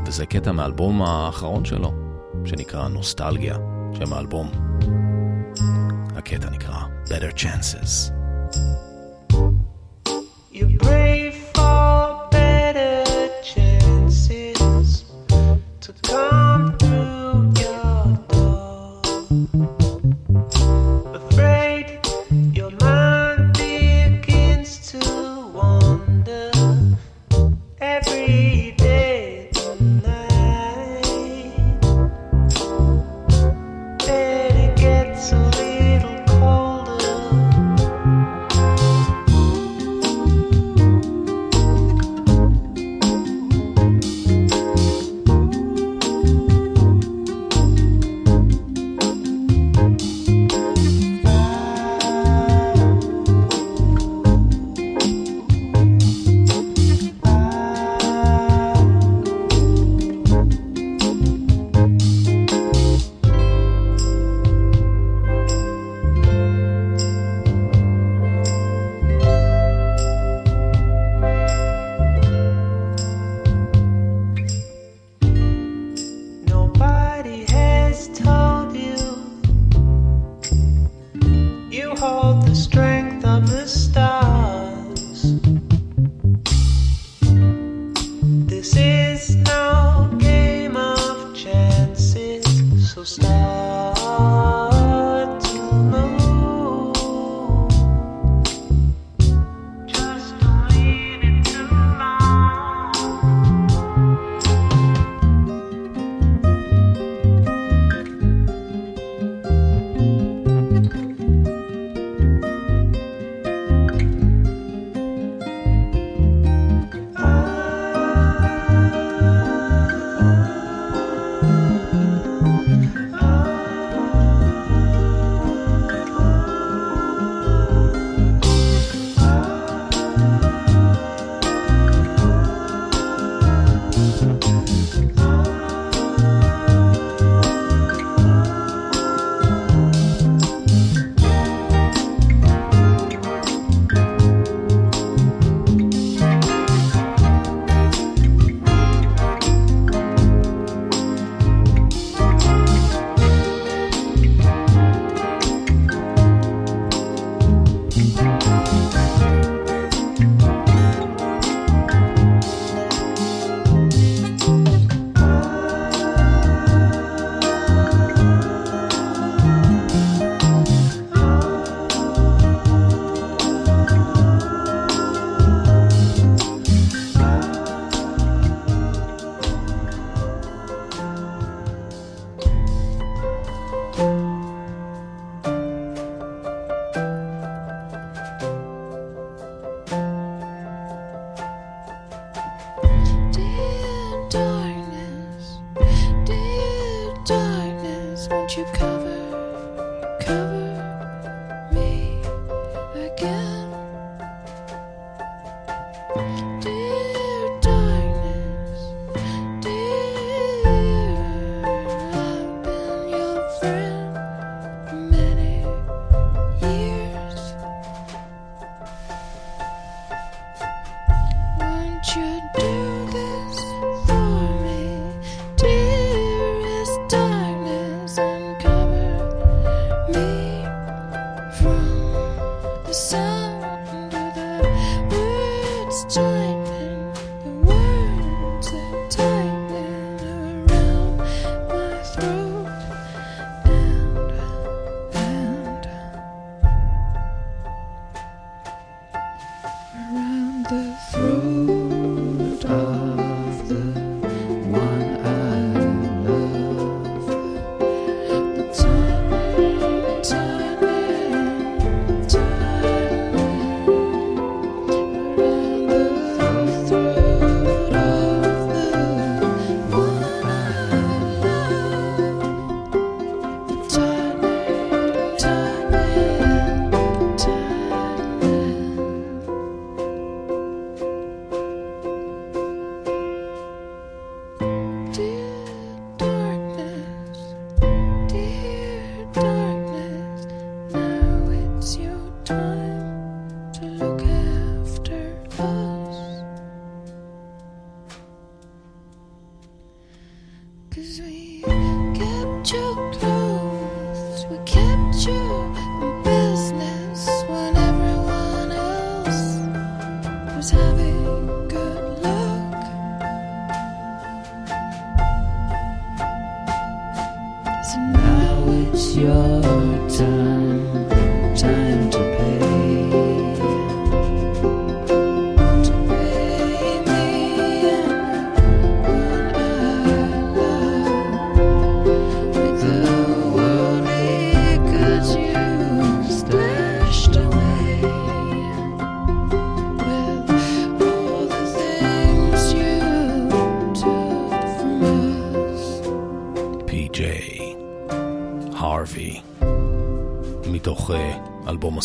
וזה 0.07 0.25
קטע 0.25 0.51
מהאלבום 0.51 1.01
האחרון 1.01 1.65
שלו, 1.65 1.93
שנקרא 2.45 2.87
נוסטלגיה, 2.87 3.57
שם 3.93 4.13
האלבום. 4.13 4.51
הקטע 6.15 6.49
נקרא 6.49 6.77
Better 7.05 7.37
Chances. 7.37 8.11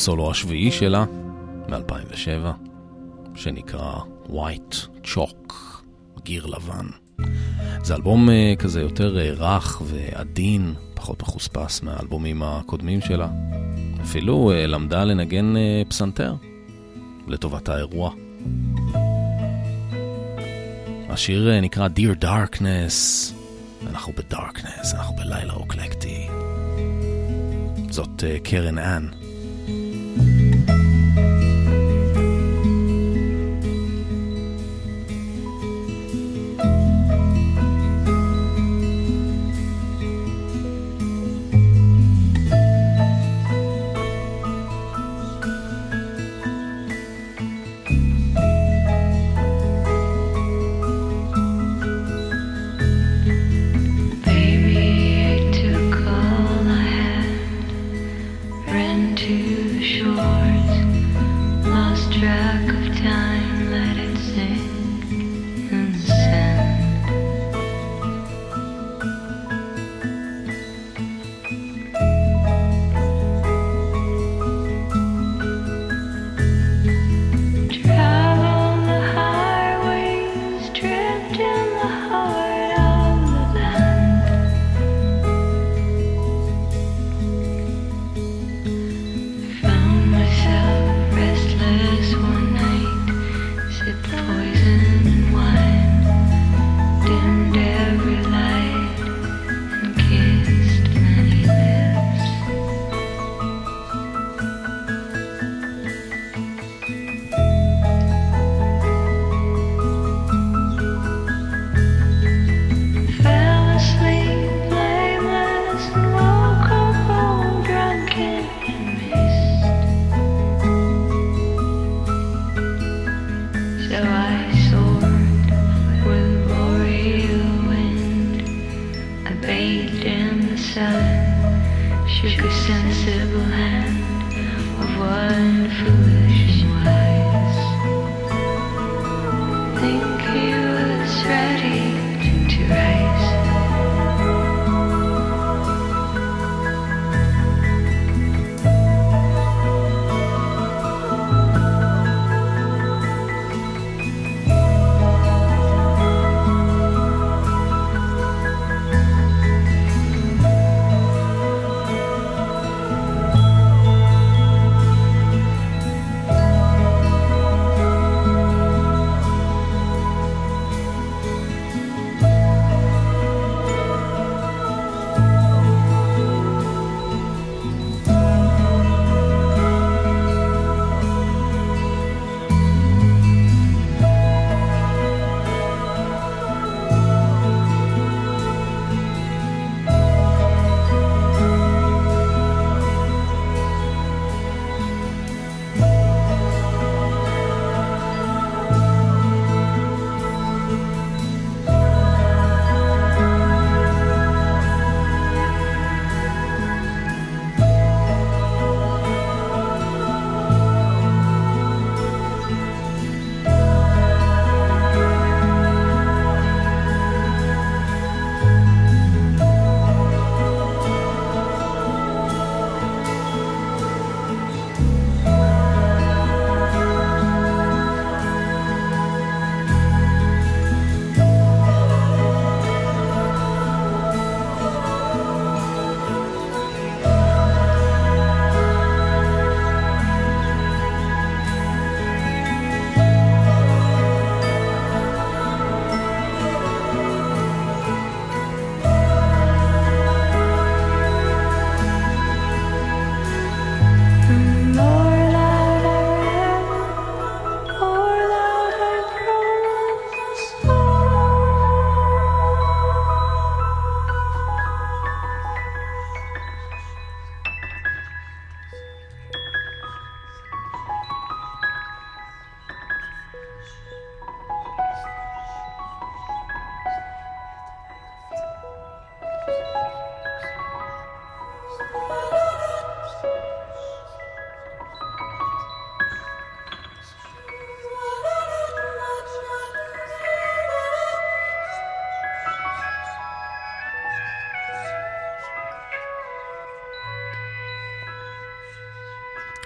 הסולו 0.04 0.30
השביעי 0.30 0.70
שלה 0.70 1.04
מ-2007, 1.68 2.46
שנקרא 3.34 3.92
White 4.26 5.04
Chalk, 5.04 5.54
גיר 6.22 6.46
לבן. 6.46 6.86
זה 7.82 7.94
אלבום 7.94 8.30
אה, 8.30 8.54
כזה 8.58 8.80
יותר 8.80 9.18
אה, 9.18 9.30
רך 9.30 9.82
ועדין, 9.84 10.74
פחות 10.94 11.22
מחוספס 11.22 11.82
מהאלבומים 11.82 12.42
הקודמים 12.42 13.00
שלה. 13.00 13.28
אפילו 14.02 14.52
אה, 14.52 14.66
למדה 14.66 15.04
לנגן 15.04 15.54
פסנתר 15.88 16.34
לטובת 17.28 17.68
האירוע. 17.68 18.10
השיר 21.08 21.60
נקרא 21.60 21.88
Dear 21.88 22.24
Darkness, 22.24 23.32
אנחנו 23.90 24.12
בדארקנס, 24.12 24.94
אנחנו 24.94 25.16
בלילה 25.16 25.52
אוקלקטי. 25.52 26.28
זאת 27.90 28.24
קרן 28.42 28.78
אנ. 28.78 29.23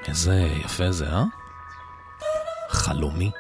איזה 0.09 0.35
יפה 0.65 0.93
זה, 0.93 1.07
אה? 1.07 1.25
חלומי. 2.71 3.31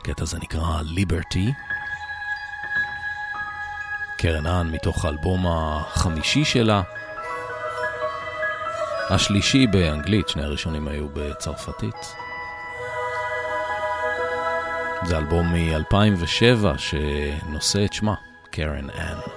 הקטע 0.00 0.22
הזה 0.22 0.38
נקרא 0.38 0.82
ליברטי. 0.82 1.52
קרן 4.18 4.46
האן 4.46 4.70
מתוך 4.70 5.04
האלבום 5.04 5.46
החמישי 5.46 6.44
שלה. 6.44 6.82
השלישי 9.10 9.66
באנגלית, 9.66 10.28
שני 10.28 10.42
הראשונים 10.42 10.88
היו 10.88 11.08
בצרפתית. 11.12 12.14
זה 15.04 15.18
אלבום 15.18 15.54
מ-2007 15.54 16.78
שנושא 16.78 17.84
את 17.84 17.92
שמה, 17.92 18.14
קרן 18.50 18.90
אן. 18.90 19.31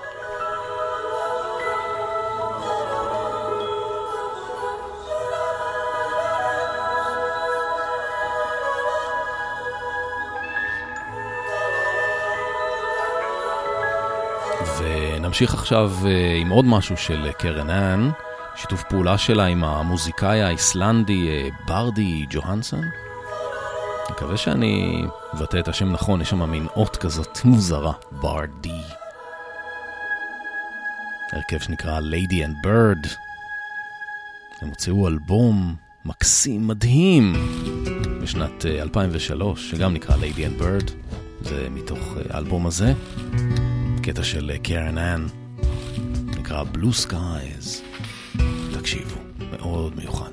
ונמשיך 15.36 15.54
עכשיו 15.54 15.92
אה, 16.06 16.38
עם 16.42 16.50
עוד 16.50 16.66
משהו 16.66 16.98
של 16.98 17.32
קרן 17.38 17.70
אן, 17.70 18.10
שיתוף 18.56 18.84
פעולה 18.90 19.18
שלה 19.18 19.46
עם 19.46 19.64
המוזיקאי 19.64 20.42
האיסלנדי 20.42 21.28
אה, 21.30 21.50
ברדי 21.68 22.26
ג'והנסון. 22.30 22.84
מקווה 24.12 24.38
שאני 24.38 25.04
מבטא 25.34 25.60
את 25.60 25.68
השם 25.68 25.92
נכון, 25.92 26.22
יש 26.22 26.30
שם 26.30 26.50
מין 26.50 26.68
אות 26.76 26.98
כזאת 26.98 27.40
מוזרה, 27.46 27.92
ברדי. 28.12 28.82
הרכב 31.34 31.60
שנקרא 31.60 32.00
Lady 32.00 32.34
and 32.34 32.66
Bird. 32.66 33.08
הם 34.62 34.68
הוציאו 34.70 35.08
אלבום 35.08 35.76
מקסים, 36.06 36.68
מדהים, 36.68 37.34
בשנת 38.22 38.66
אה, 38.66 38.82
2003, 38.82 39.72
שגם 39.72 39.94
נקרא 39.94 40.16
Lady 40.16 40.40
and 40.40 40.62
Bird. 40.62 40.92
זה 41.42 41.68
מתוך 41.72 42.00
אה, 42.18 42.22
האלבום 42.36 42.68
הזה. 42.68 42.94
קטע 44.06 44.24
של 44.24 44.52
קרן 44.64 44.98
אן, 44.98 45.26
נקרא 46.26 46.64
Blue 46.74 47.08
Skies. 47.08 47.82
תקשיבו, 48.80 49.16
מאוד 49.52 49.96
מיוחד. 49.96 50.32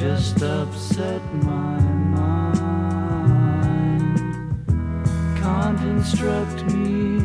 just 0.00 0.40
upset 0.40 1.22
my 1.44 1.78
mind. 2.16 2.56
Can't 5.38 5.80
instruct 5.82 6.64
me 6.72 7.18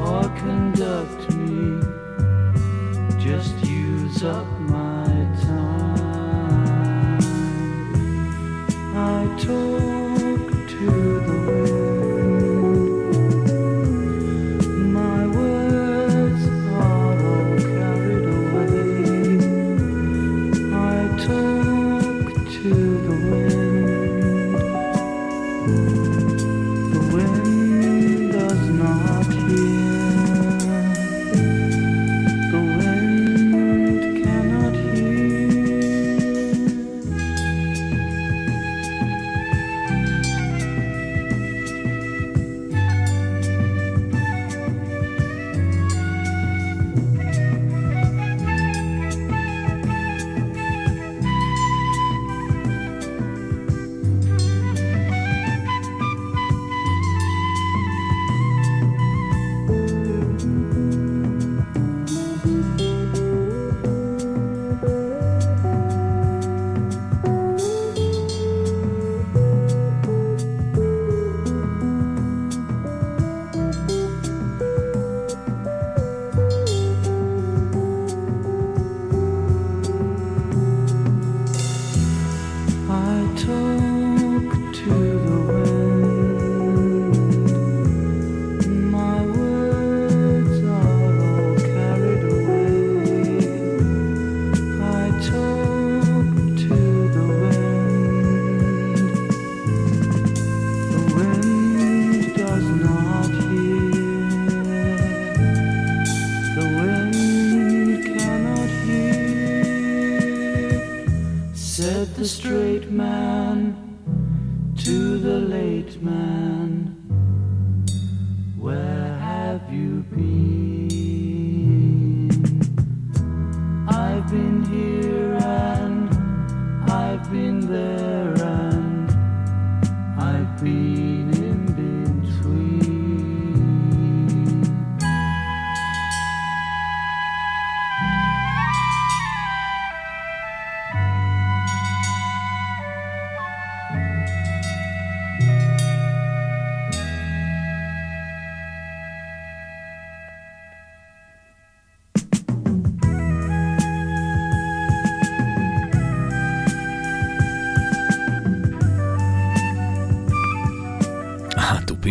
or 0.00 0.22
conduct 0.40 1.34
me, 1.36 1.82
just 3.22 3.62
use 3.62 4.24
up 4.24 4.55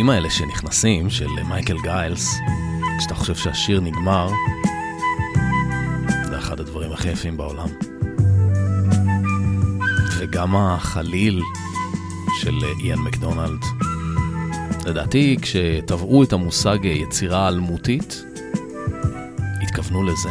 הלופים 0.06 0.24
האלה 0.24 0.30
שנכנסים, 0.30 1.10
של 1.10 1.26
מייקל 1.48 1.76
גיילס, 1.82 2.38
כשאתה 2.98 3.14
חושב 3.14 3.34
שהשיר 3.34 3.80
נגמר, 3.80 4.28
זה 6.24 6.38
אחד 6.38 6.60
הדברים 6.60 6.92
הכי 6.92 7.08
יפים 7.08 7.36
בעולם. 7.36 7.68
וגם 10.18 10.56
החליל 10.56 11.42
של 12.40 12.58
איאן 12.80 12.98
מקדונלד. 12.98 13.64
לדעתי, 14.86 15.36
כשטבעו 15.42 16.22
את 16.22 16.32
המושג 16.32 16.78
יצירה 16.84 17.48
אלמותית, 17.48 18.24
התכוונו 19.62 20.02
לזה. 20.02 20.30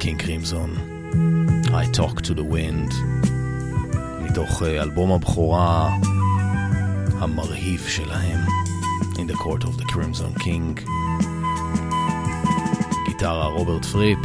קינג 0.00 0.22
קרימזון, 0.22 0.70
I 1.64 1.96
Talk 1.96 2.20
to 2.20 2.34
the 2.34 2.44
Wind, 2.52 3.15
מתוך 4.56 4.68
אה, 4.68 4.82
אלבום 4.82 5.12
הבכורה 5.12 5.90
המרהיב 7.18 7.80
שלהם, 7.88 8.40
In 9.14 9.30
the 9.32 9.34
Court 9.34 9.64
of 9.64 9.80
the 9.80 9.84
Crimson 9.92 10.42
King. 10.42 10.80
גיטרה 13.06 13.46
רוברט 13.46 13.84
פריפ, 13.84 14.18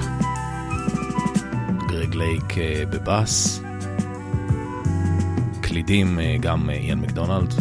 גרג 1.87 2.15
לייק 2.15 2.57
אה, 2.57 2.83
בבאס, 2.89 3.61
קלידים 5.61 6.19
אה, 6.19 6.35
גם 6.39 6.69
איאן 6.69 6.99
מקדונלד. 6.99 7.53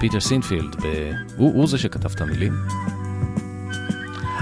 פיטר 0.00 0.20
סינפילד, 0.20 0.76
ב... 0.76 1.12
הוא, 1.36 1.54
הוא 1.54 1.66
זה 1.66 1.78
שכתב 1.78 2.10
את 2.14 2.20
המילים. 2.20 2.52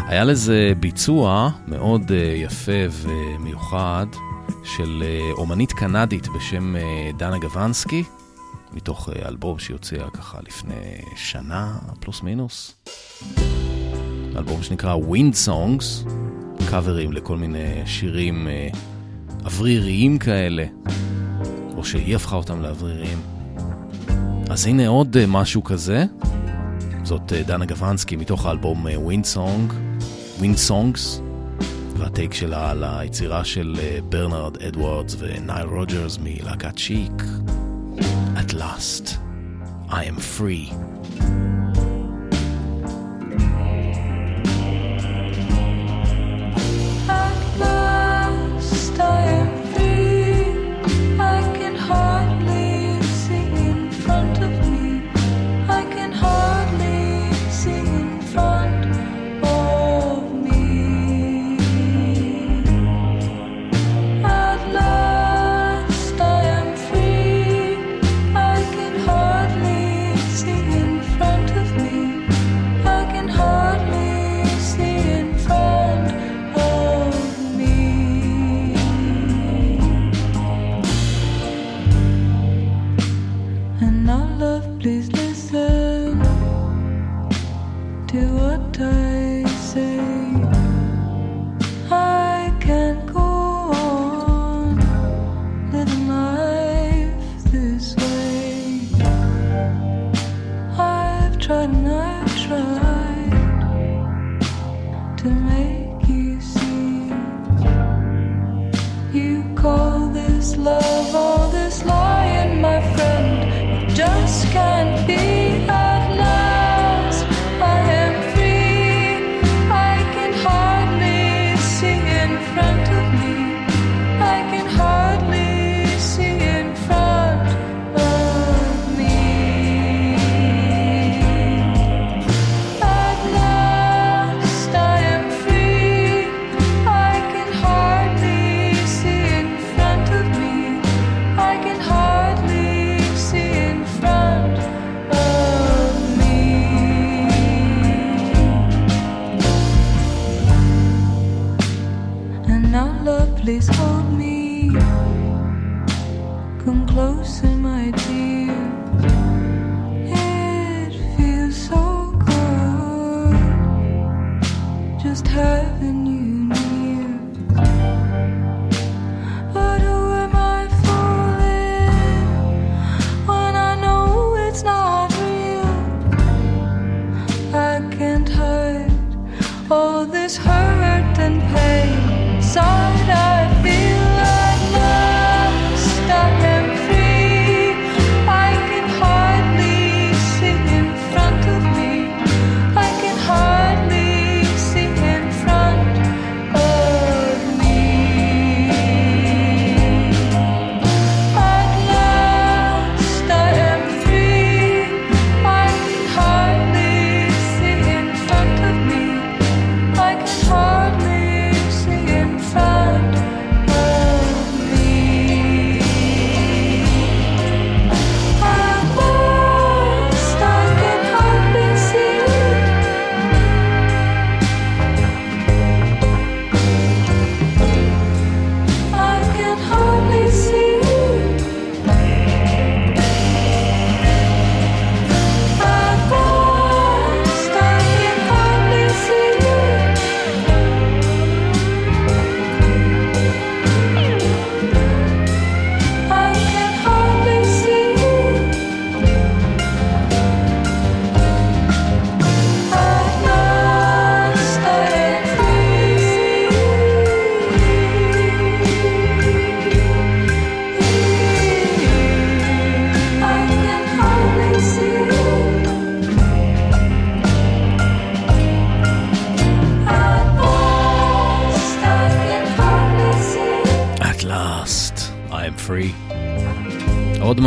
היה 0.07 0.25
לזה 0.25 0.73
ביצוע 0.81 1.51
מאוד 1.69 2.11
יפה 2.35 2.83
ומיוחד 2.91 4.07
של 4.81 5.03
uh, 5.03 5.39
אומנית 5.39 5.73
קנדית 5.73 6.29
בשם 6.29 6.77
uh, 6.77 7.17
דנה 7.17 7.39
גוונסקי, 7.39 8.05
מתוך 8.73 9.09
uh, 9.09 9.29
אלבום 9.29 9.59
שיוצא 9.59 9.97
ככה 10.13 10.39
לפני 10.47 11.01
שנה, 11.17 11.79
פלוס 12.01 12.23
מינוס. 12.23 12.77
אלבום 14.37 14.63
שנקרא 14.63 14.97
Wind 14.97 15.49
Songs, 15.49 16.11
קאברים 16.71 17.13
לכל 17.13 17.37
מיני 17.37 17.83
שירים 17.87 18.49
אווריריים 19.45 20.19
כאלה, 20.19 20.65
או 21.77 21.85
שהיא 21.85 22.17
הפכה 22.17 22.37
אותם 22.37 22.63
לאווריריים. 22.63 23.19
אז 24.51 24.67
הנה 24.67 24.89
עוד 24.89 25.17
משהו 25.29 25.65
כזה. 25.65 26.05
זאת 27.03 27.33
דנה 27.33 27.65
גוונסקי 27.67 28.17
מתוך 28.17 28.47
האלבום 28.47 28.87
Wind 28.87 29.37
Song, 29.37 29.73
Wind 30.41 30.69
Songs, 30.69 31.30
והטייק 32.00 32.34
שלה 32.34 32.72
על 32.72 32.84
היצירה 32.84 33.44
של 33.44 33.76
uh, 33.76 34.04
ברנרד 34.04 34.58
אדוארדס 34.58 35.16
ונייל 35.20 35.68
רוג'רס 35.68 36.18
מלהקת 36.24 36.76
צ'יק. 36.76 37.24
At 38.36 38.54
last, 38.54 39.18
I 39.90 40.04
am 40.06 40.18
free. 40.18 40.74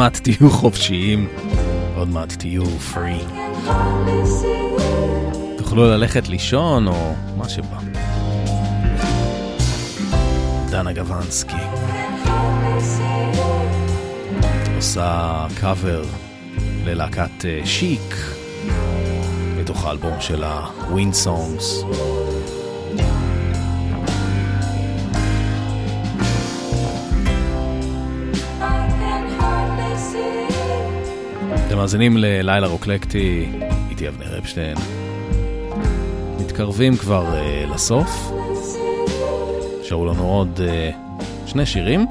מעט 0.04 0.18
תהיו 0.18 0.50
חופשיים, 0.50 1.28
עוד 1.96 2.08
מעט 2.10 2.34
תהיו 2.34 2.66
free. 2.66 3.20
תוכלו 5.58 5.86
ללכת 5.86 6.28
לישון 6.28 6.88
או 6.88 7.14
מה 7.38 7.50
שבא. 7.50 7.78
דנה 10.70 10.94
גוונסקי 10.94 11.56
עושה 14.76 15.46
קאבר 15.60 16.04
ללהקת 16.86 17.46
אה, 17.46 17.62
שיק. 17.66 18.16
בתוך 19.60 19.86
האלבום 19.86 20.22
שלה, 20.22 20.66
Wind 20.90 21.14
Songs. 21.14 21.84
מאזינים 31.84 32.18
ללילה 32.18 32.68
רוקלקטי, 32.68 33.50
איתי 33.90 34.08
אבנר 34.08 34.38
אפשטיין. 34.38 34.78
מתקרבים 36.40 36.98
כבר 36.98 37.36
אה, 37.36 37.66
לסוף. 37.74 38.32
נשארו 39.82 40.06
לנו 40.06 40.24
עוד 40.24 40.60
אה, 40.64 40.90
שני 41.46 41.66
שירים. 41.66 42.06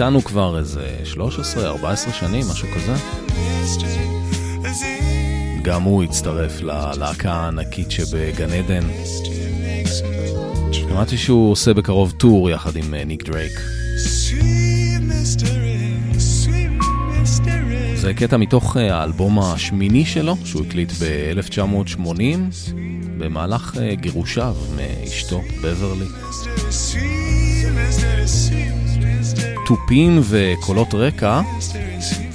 איתנו 0.00 0.24
כבר 0.24 0.58
איזה 0.58 0.96
13-14 1.14 2.12
שנים, 2.12 2.46
משהו 2.50 2.68
כזה. 2.74 2.94
גם 5.62 5.82
הוא 5.82 6.02
הצטרף 6.02 6.60
ללהקה 6.60 7.32
הענקית 7.32 7.90
שבגן 7.90 8.50
עדן. 8.52 8.86
שמעתי 10.72 11.16
שהוא 11.16 11.52
עושה 11.52 11.74
בקרוב 11.74 12.10
טור 12.10 12.50
יחד 12.50 12.76
עם 12.76 12.94
אה, 12.94 13.04
ניק 13.04 13.24
דרייק. 13.24 13.52
זה 17.94 18.14
קטע 18.14 18.36
מתוך 18.36 18.76
אה, 18.76 18.94
האלבום 18.96 19.38
השמיני 19.38 20.04
שלו, 20.04 20.36
שהוא 20.44 20.66
הקליט 20.66 20.92
ב-1980, 20.92 22.02
במהלך 23.18 23.76
אה, 23.80 23.94
גירושיו 23.94 24.56
מאשתו, 24.76 25.40
בברלי. 25.62 26.06
תופים 29.70 30.20
וקולות 30.22 30.94
רקע, 30.94 31.40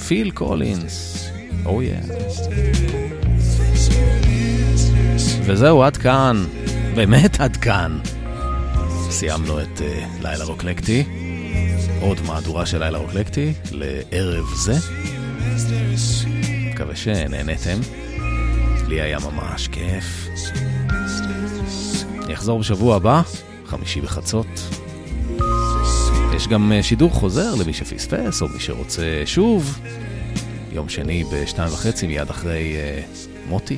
פיל 0.07 0.31
קולינס. 0.31 1.27
או 1.65 1.81
יא. 1.81 1.95
וזהו, 5.45 5.83
עד 5.83 5.97
כאן. 5.97 6.45
באמת 6.95 7.39
עד 7.39 7.57
כאן. 7.57 7.99
סיימנו 9.09 9.61
את 9.61 9.77
uh, 9.77 9.81
לילה 10.21 10.43
רוקלקטי. 10.45 11.03
עוד 12.01 12.17
מהדורה 12.27 12.65
של 12.65 12.79
לילה 12.79 12.97
רוקלקטי 12.97 13.53
לערב 13.71 14.45
זה. 14.55 14.73
מקווה 16.71 16.95
שנהנתם. 16.95 17.79
לי 18.87 19.01
היה 19.01 19.17
ממש 19.19 19.67
כיף. 19.67 20.27
אני 22.25 22.33
אחזור 22.33 22.59
בשבוע 22.59 22.95
הבא, 22.95 23.21
חמישי 23.65 24.01
בחצות. 24.01 24.64
יש 26.45 26.49
גם 26.51 26.71
אה, 26.71 26.83
שידור 26.83 27.11
חוזר 27.11 27.55
למי 27.55 27.73
שפספס 27.73 28.41
או 28.41 28.47
מי 28.47 28.59
שרוצה 28.59 29.23
שוב. 29.25 29.79
יום 30.71 30.89
שני 30.89 31.23
בשתיים 31.33 31.73
וחצי 31.73 32.07
מיד 32.07 32.29
אחרי 32.29 32.75
uh, 32.75 33.29
מוטי. 33.49 33.77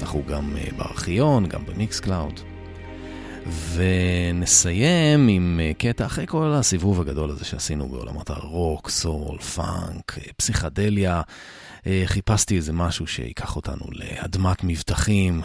אנחנו 0.00 0.22
גם 0.26 0.56
uh, 0.56 0.74
בארכיון, 0.74 1.46
גם 1.46 1.66
ב 1.66 2.00
Mixcloud. 2.00 2.40
ונסיים 3.72 5.28
עם 5.28 5.60
uh, 5.60 5.78
קטע 5.78 6.06
אחרי 6.06 6.26
כל 6.26 6.52
הסיבוב 6.52 7.00
הגדול 7.00 7.30
הזה 7.30 7.44
שעשינו 7.44 7.88
בעולמות 7.88 8.30
הרוק, 8.30 8.90
סול, 8.90 9.38
פאנק, 9.38 10.18
פסיכדליה. 10.36 11.22
חיפשתי 12.04 12.56
איזה 12.56 12.72
משהו 12.72 13.06
שיקח 13.06 13.56
אותנו 13.56 13.84
לאדמת 13.92 14.64
מבטחים 14.64 15.42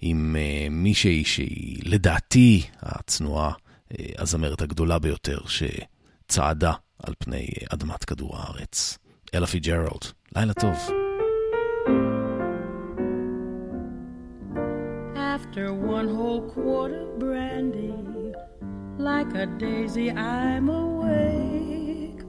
עם 0.00 0.36
מישהי 0.70 1.24
שהיא 1.24 1.82
לדעתי 1.84 2.62
הצנועה, 2.82 3.52
הזמרת 4.18 4.62
הגדולה 4.62 4.98
ביותר 4.98 5.38
שצעדה 5.46 6.72
על 7.02 7.14
פני 7.18 7.46
uh, 7.46 7.74
אדמת 7.74 8.04
כדור 8.04 8.36
הארץ. 8.36 8.98
אלה 9.34 9.46
פיג'רלד, 9.46 10.04
לילה 10.36 10.54
טוב. 10.54 10.76
After 15.34 15.72
one 15.72 16.08
whole 16.16 16.42
quart 16.52 16.92
of 17.00 17.08
brandy, 17.18 17.94
like 18.98 19.32
a 19.34 19.46
daisy, 19.64 20.08
I'm 20.10 20.68
awake. 20.84 22.20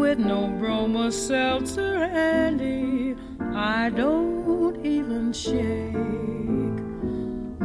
With 0.00 0.18
no 0.32 0.40
bromo 0.60 1.10
seltzer 1.10 1.94
handy, 2.16 3.16
I 3.54 3.90
don't 4.00 4.86
even 4.96 5.32
shake. 5.32 6.57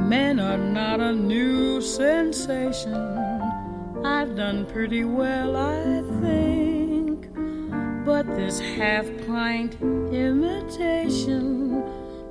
Men 0.08 0.40
are 0.40 0.58
not 0.58 1.00
a 1.00 1.14
new 1.14 1.82
sensation. 1.82 2.94
I've 4.06 4.36
done 4.36 4.66
pretty 4.66 5.04
well, 5.04 5.56
I 5.56 6.04
think. 6.22 7.30
But 8.06 8.28
this 8.36 8.60
half 8.60 9.06
pint 9.26 9.76
imitation 10.12 11.84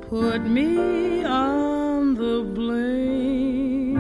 put 0.02 0.42
me 0.42 1.24
on 1.24 2.14
the 2.14 2.42
blink. 2.54 3.98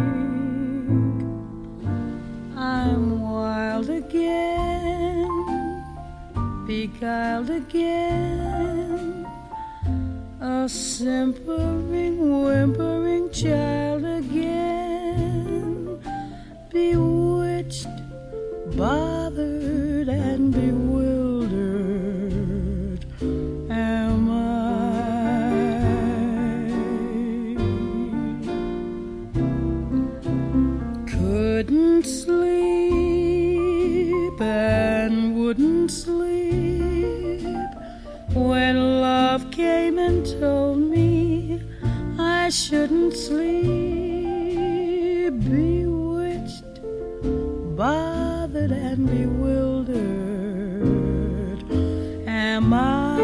I'm 2.54 3.20
wild 3.22 3.88
again, 3.88 5.26
beguiled 6.66 7.48
again, 7.48 9.11
a 10.42 10.68
simpering, 10.68 12.42
whimpering 12.42 13.30
child 13.30 14.04
again, 14.04 16.00
bewitched, 16.68 17.86
bothered, 18.76 20.08
and 20.08 20.52
bewildered. 20.52 21.52
Am 23.70 24.30
I? 24.30 24.42
Couldn't 31.06 32.04
sleep 32.04 32.42
when 38.48 39.00
love 39.00 39.50
came 39.50 39.98
and 39.98 40.26
told 40.40 40.78
me 40.78 41.60
I 42.18 42.48
shouldn't 42.50 43.14
sleep. 43.14 43.72
Bewitched, 45.40 46.80
bothered, 47.76 48.72
and 48.72 49.06
bewildered. 49.06 49.92
Am 52.26 52.72
I? 52.74 53.20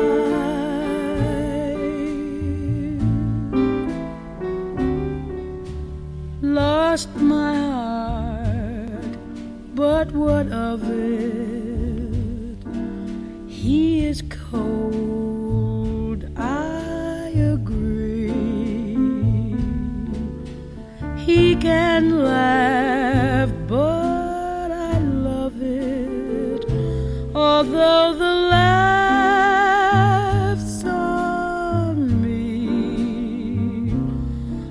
Lost 6.40 7.15
my 7.16 7.57
heart, 7.57 9.19
but 9.74 10.12
what 10.12 10.47
of 10.53 10.82
it? 10.90 11.28
He 13.49 14.07
is 14.07 14.23
cold, 14.51 16.25
I 16.37 17.33
agree. 17.35 18.33
He 21.16 21.57
can 21.57 22.25
laugh, 22.25 23.51
but 23.66 24.70
I 24.70 24.99
love 25.01 25.61
it. 25.61 26.65
Although 27.35 28.15
the 28.15 28.35
laugh's 28.57 30.85
on 30.85 32.23
me, 32.23 33.93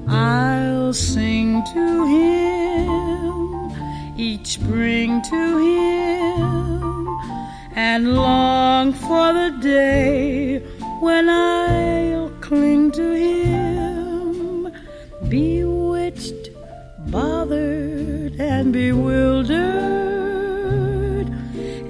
I'll 0.07 0.93
sing 0.93 1.61
to 1.73 2.05
him 2.15 3.71
each 4.17 4.47
spring 4.47 5.21
to 5.21 5.57
him 5.59 5.96
and 7.77 8.15
long 8.15 8.91
for 8.91 9.31
the 9.33 9.55
day 9.61 10.57
when 10.99 11.29
I'll 11.29 12.31
cling 12.41 12.89
to 12.93 13.15
him, 13.15 14.73
bewitched, 15.29 16.49
bothered, 17.11 18.33
and 18.39 18.73
bewildered. 18.73 19.57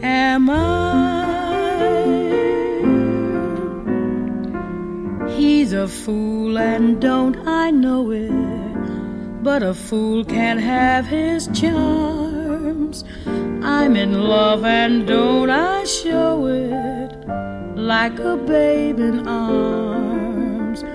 Am 0.03 0.49
I? 0.49 1.05
He's 5.37 5.71
a 5.71 5.87
fool, 5.87 6.57
and 6.57 6.99
don't 6.99 7.47
I 7.47 7.71
know 7.71 8.11
it? 8.11 8.29
But 9.41 9.63
a 9.63 9.73
fool 9.73 10.25
can't 10.25 10.59
have 10.59 11.05
his 11.05 11.47
charms. 11.57 12.16
I'm 13.69 13.97
in 13.97 14.13
love, 14.23 14.63
and 14.63 15.05
don't 15.05 15.49
I 15.49 15.83
show 15.83 16.45
it 16.45 17.11
like 17.75 18.17
a 18.17 18.37
babe 18.37 18.97
in 18.97 19.27
arms? 19.27 20.85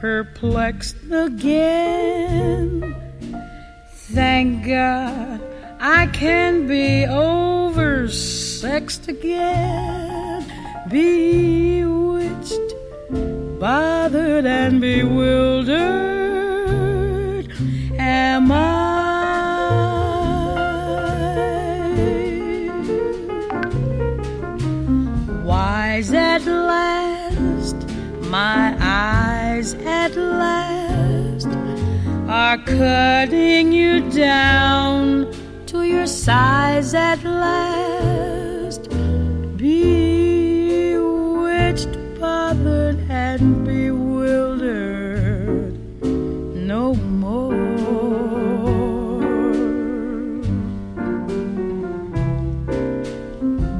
perplexed 0.00 0.96
again. 1.12 3.01
Thank 4.14 4.66
God 4.66 5.40
I 5.80 6.06
can 6.08 6.66
be 6.66 7.06
oversexed 7.08 9.08
again, 9.08 10.44
bewitched, 10.90 12.74
bothered, 13.58 14.44
and 14.44 14.82
bewildered. 14.82 16.21
Cutting 32.78 33.72
you 33.72 34.08
down 34.10 35.26
to 35.66 35.82
your 35.82 36.06
size 36.06 36.94
at 36.94 37.22
last. 37.24 38.88
Bewitched, 39.56 39.78
bothered, 42.18 42.98
and 43.10 43.64
bewildered 43.66 45.12
no 46.72 46.94
more. 46.94 47.52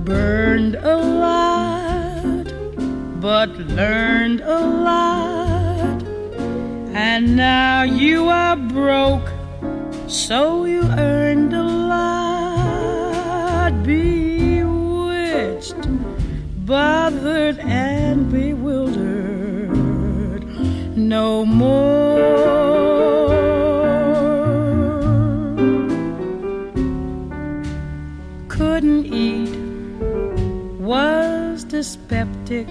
Burned 0.05 0.75
a 0.77 0.97
lot, 1.25 2.47
but 3.21 3.51
learned. 3.79 4.32
And 7.15 7.37
now 7.37 7.83
you 7.83 8.31
are 8.31 8.57
broke, 8.57 9.29
so 10.09 10.65
you 10.65 10.81
earned 10.97 11.53
a 11.53 11.63
lot. 11.63 13.73
Bewitched, 13.83 15.77
bothered, 16.65 17.59
and 17.59 18.33
bewildered 18.33 18.97
no 20.97 21.45
more. 21.45 22.23
Couldn't 28.49 29.05
eat, 29.05 29.55
was 30.81 31.65
dyspeptic. 31.65 32.69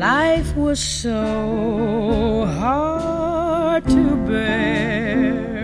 Life 0.00 0.56
was 0.56 0.80
so 0.80 2.46
hard 2.58 3.84
to 3.88 4.16
bear. 4.26 5.62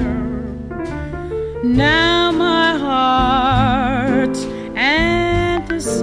Now 1.64 2.32
my 2.32 2.76
heart's 2.76 4.44
antiseptic 4.76 5.94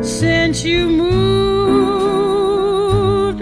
since 0.00 0.64
you 0.64 0.88
moved 0.90 2.22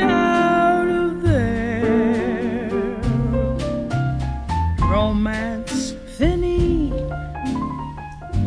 out 0.00 0.88
of 0.88 1.20
there. 1.20 2.70
Romance, 4.90 5.92
Finny, 6.16 6.94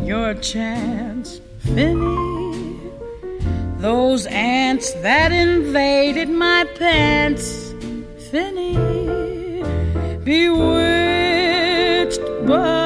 your 0.02 0.34
chance, 0.34 1.40
Finny. 1.60 2.25
Those 3.86 4.26
ants 4.26 4.90
that 4.94 5.30
invaded 5.30 6.28
my 6.28 6.66
pants, 6.76 7.72
Finny, 8.32 8.74
bewitched, 10.24 12.20
bothered, 12.48 12.85